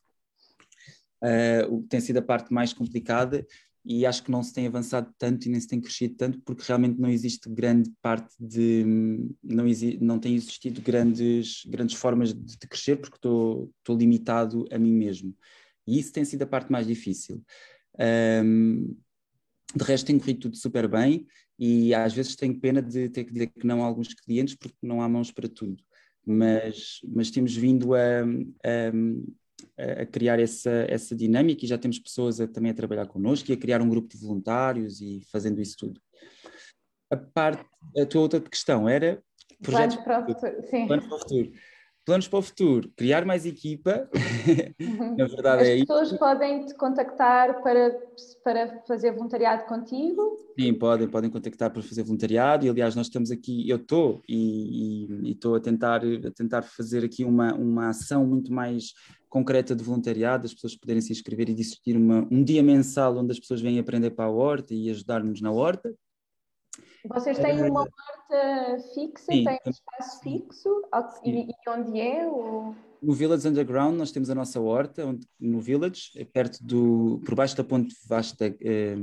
[1.22, 3.44] Uh, o que tem sido a parte mais complicada
[3.90, 6.62] e acho que não se tem avançado tanto e nem se tem crescido tanto porque
[6.66, 8.84] realmente não existe grande parte de
[9.42, 14.66] não, exi, não tem existido grandes grandes formas de, de crescer porque estou, estou limitado
[14.70, 15.34] a mim mesmo.
[15.86, 17.42] E isso tem sido a parte mais difícil.
[18.44, 18.94] Um,
[19.74, 21.26] de resto tem corrido tudo super bem
[21.58, 24.76] e às vezes tenho pena de ter que dizer que não a alguns clientes porque
[24.82, 25.82] não há mãos para tudo.
[26.26, 28.92] Mas, mas temos vindo a, a
[29.78, 33.54] a criar essa, essa dinâmica e já temos pessoas a, também a trabalhar connosco e
[33.54, 36.00] a criar um grupo de voluntários e fazendo isso tudo.
[37.10, 37.64] A parte,
[37.96, 39.22] a tua outra questão era
[39.62, 40.62] projetos para o futuro.
[40.68, 40.86] Sim.
[40.86, 41.52] Para o futuro.
[42.08, 44.08] Planos para o futuro, criar mais equipa,
[45.14, 45.92] na verdade As é isso.
[45.92, 48.00] As pessoas podem te contactar para,
[48.42, 50.38] para fazer voluntariado contigo?
[50.58, 55.06] Sim, podem, podem contactar para fazer voluntariado e aliás nós estamos aqui, eu estou e
[55.26, 58.94] estou a tentar, a tentar fazer aqui uma, uma ação muito mais
[59.28, 63.32] concreta de voluntariado, as pessoas poderem se inscrever e existir uma, um dia mensal onde
[63.32, 65.94] as pessoas vêm aprender para a horta e ajudar-nos na horta.
[67.06, 70.82] Vocês têm uma horta fixa, Sim, têm um espaço fixo?
[71.24, 72.26] E, e, onde é?
[72.26, 72.74] Ou...
[73.00, 77.34] No Village Underground nós temos a nossa horta, onde, no Village, é perto do, por
[77.34, 78.96] baixo da ponte vasta, eh,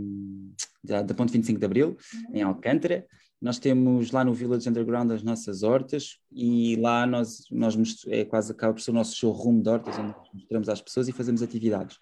[0.84, 2.36] da, da ponte 25 de Abril, uhum.
[2.36, 3.06] em Alcântara.
[3.41, 7.76] Nós temos lá no Village Underground as nossas hortas e lá nós, nós
[8.08, 11.12] é quase acaba por ser o nosso showroom de hortas, onde mostramos às pessoas e
[11.12, 11.98] fazemos atividades.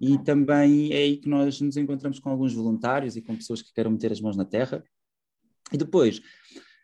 [0.00, 3.72] E também é aí que nós nos encontramos com alguns voluntários e com pessoas que
[3.72, 4.82] queiram meter as mãos na terra.
[5.72, 6.20] E depois,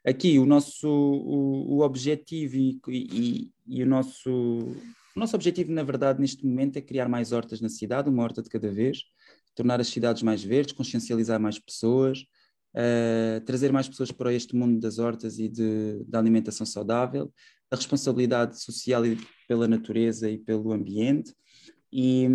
[0.04, 5.82] aqui o nosso o, o objetivo e, e, e, o nosso o nosso objetivo na
[5.82, 9.04] verdade neste momento é criar mais hortas na cidade uma horta de cada vez
[9.54, 12.24] tornar as cidades mais verdes, consciencializar mais pessoas,
[12.74, 17.32] uh, trazer mais pessoas para este mundo das hortas e de, da alimentação saudável,
[17.70, 19.02] a responsabilidade social
[19.46, 21.34] pela natureza e pelo ambiente.
[21.92, 22.26] E,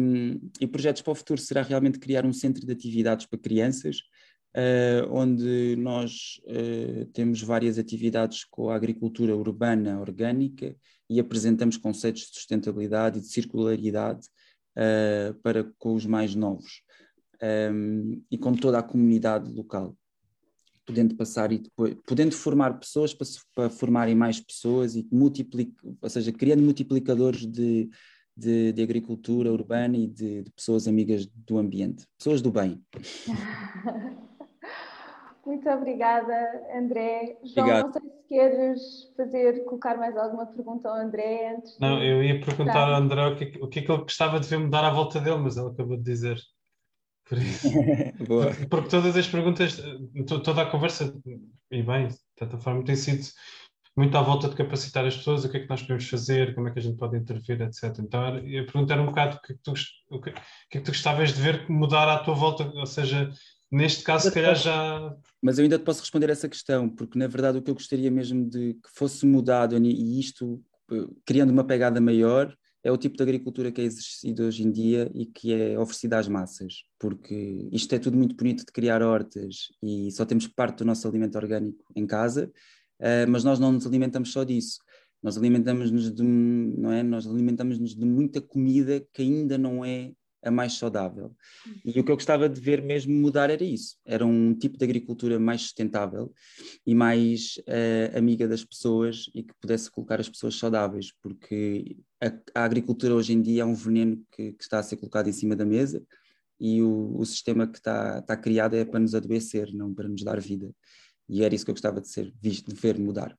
[0.60, 4.02] e projetos para o futuro será realmente criar um centro de atividades para crianças,
[4.56, 10.76] uh, onde nós uh, temos várias atividades com a agricultura urbana orgânica
[11.10, 14.28] e apresentamos conceitos de sustentabilidade e de circularidade
[14.78, 16.82] uh, para com os mais novos
[17.72, 19.96] um, e com toda a comunidade local
[20.86, 26.10] podendo passar e depois, podendo formar pessoas para, para formarem mais pessoas e multiplicar, ou
[26.10, 27.90] seja, criando multiplicadores de,
[28.38, 32.80] de, de agricultura urbana e de, de, pessoas amigas do ambiente, pessoas do bem.
[35.46, 36.34] Muito obrigada,
[36.76, 37.38] André.
[37.44, 37.86] João, Obrigado.
[37.86, 41.78] não sei se queres fazer, colocar mais alguma pergunta ao André antes.
[41.80, 44.48] Não, eu ia perguntar ao André o que, o que é que ele gostava de
[44.48, 46.40] ver mudar à volta dele, mas ele acabou de dizer.
[47.30, 47.70] Por isso.
[48.70, 49.82] Porque todas as perguntas,
[50.44, 51.16] toda a conversa,
[51.72, 53.26] e bem, de certa forma, tem sido
[53.96, 56.68] muito à volta de capacitar as pessoas, o que é que nós podemos fazer, como
[56.68, 57.98] é que a gente pode intervir, etc.
[58.00, 59.74] Então, a pergunta era um bocado o que é que tu,
[60.10, 60.34] o que, o
[60.70, 63.32] que, é que tu gostavas de ver mudar à tua volta, ou seja,
[63.72, 65.16] neste caso, se calhar já.
[65.42, 68.12] Mas eu ainda te posso responder essa questão, porque na verdade o que eu gostaria
[68.12, 70.62] mesmo de que fosse mudado, e isto
[70.92, 72.56] eh, criando uma pegada maior,
[72.86, 76.20] é o tipo de agricultura que é exercido hoje em dia e que é oferecida
[76.20, 80.80] às massas, porque isto é tudo muito bonito de criar hortas e só temos parte
[80.80, 82.52] do nosso alimento orgânico em casa,
[83.00, 84.78] uh, mas nós não nos alimentamos só disso.
[85.24, 87.02] Nós alimentamos-nos de, não é?
[87.02, 90.12] Nós alimentamos-nos de muita comida que ainda não é
[90.46, 91.36] a mais saudável.
[91.84, 93.98] E o que eu gostava de ver mesmo mudar era isso.
[94.06, 96.32] Era um tipo de agricultura mais sustentável
[96.86, 102.62] e mais uh, amiga das pessoas e que pudesse colocar as pessoas saudáveis, porque a,
[102.62, 105.34] a agricultura hoje em dia é um veneno que, que, está a ser colocado em
[105.34, 106.02] cima da mesa
[106.60, 110.24] e o, o sistema que está, está criado é para nos adoecer, não para nos
[110.24, 110.72] dar vida.
[111.28, 113.36] E era isso que eu gostava de ser visto, de ver mudar.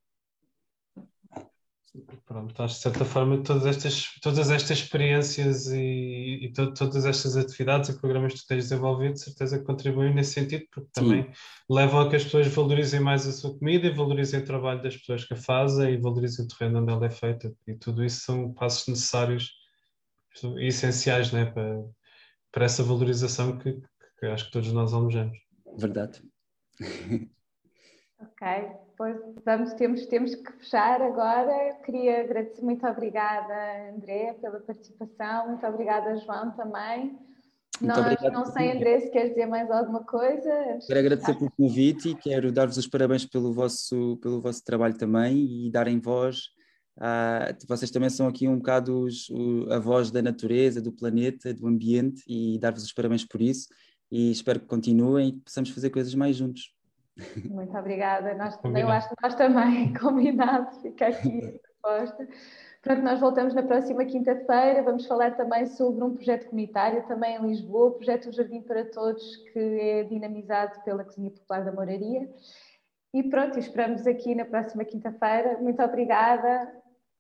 [2.27, 7.89] Pronto, de certa forma todas estas, todas estas experiências e, e to, todas estas atividades
[7.89, 11.33] e programas que tu tens desenvolvido, de certeza que contribuem nesse sentido, porque também Sim.
[11.71, 14.97] levam a que as pessoas valorizem mais a sua comida e valorizem o trabalho das
[14.97, 17.55] pessoas que a fazem e valorizem o terreno onde ela é feita.
[17.67, 19.53] E tudo isso são passos necessários
[20.59, 21.83] e essenciais né, para,
[22.53, 23.81] para essa valorização que,
[24.19, 25.39] que acho que todos nós almejamos.
[25.79, 26.23] Verdade.
[28.19, 28.47] Ok,
[28.97, 31.75] pois vamos, temos, temos que fechar agora.
[31.85, 37.19] Queria agradecer, muito obrigada, André, pela participação, muito obrigada, João, também.
[37.81, 38.33] Muito Nós, obrigado.
[38.33, 40.79] não sei, André, se queres dizer mais alguma coisa.
[40.87, 45.67] Quero agradecer pelo convite e quero dar-vos os parabéns pelo vosso, pelo vosso trabalho também
[45.67, 46.57] e darem voz.
[46.99, 49.29] A, vocês também são aqui um bocado os,
[49.71, 53.69] a voz da natureza, do planeta, do ambiente e dar-vos os parabéns por isso.
[54.11, 56.76] E espero que continuem e possamos fazer coisas mais juntos.
[57.49, 58.35] Muito obrigada.
[58.35, 62.29] Nós, eu acho que nós também, combinado, fica aqui a proposta.
[62.83, 64.83] Pronto, nós voltamos na próxima quinta-feira.
[64.83, 69.37] Vamos falar também sobre um projeto comunitário, também em Lisboa, o projeto Jardim para Todos,
[69.53, 72.29] que é dinamizado pela Cozinha Popular da Moraria.
[73.15, 75.59] E pronto, esperamos aqui na próxima quinta-feira.
[75.59, 76.71] Muito obrigada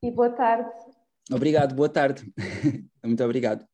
[0.03, 0.70] e boa tarde.
[1.32, 2.32] Obrigado, boa tarde.
[3.03, 3.66] Muito obrigado.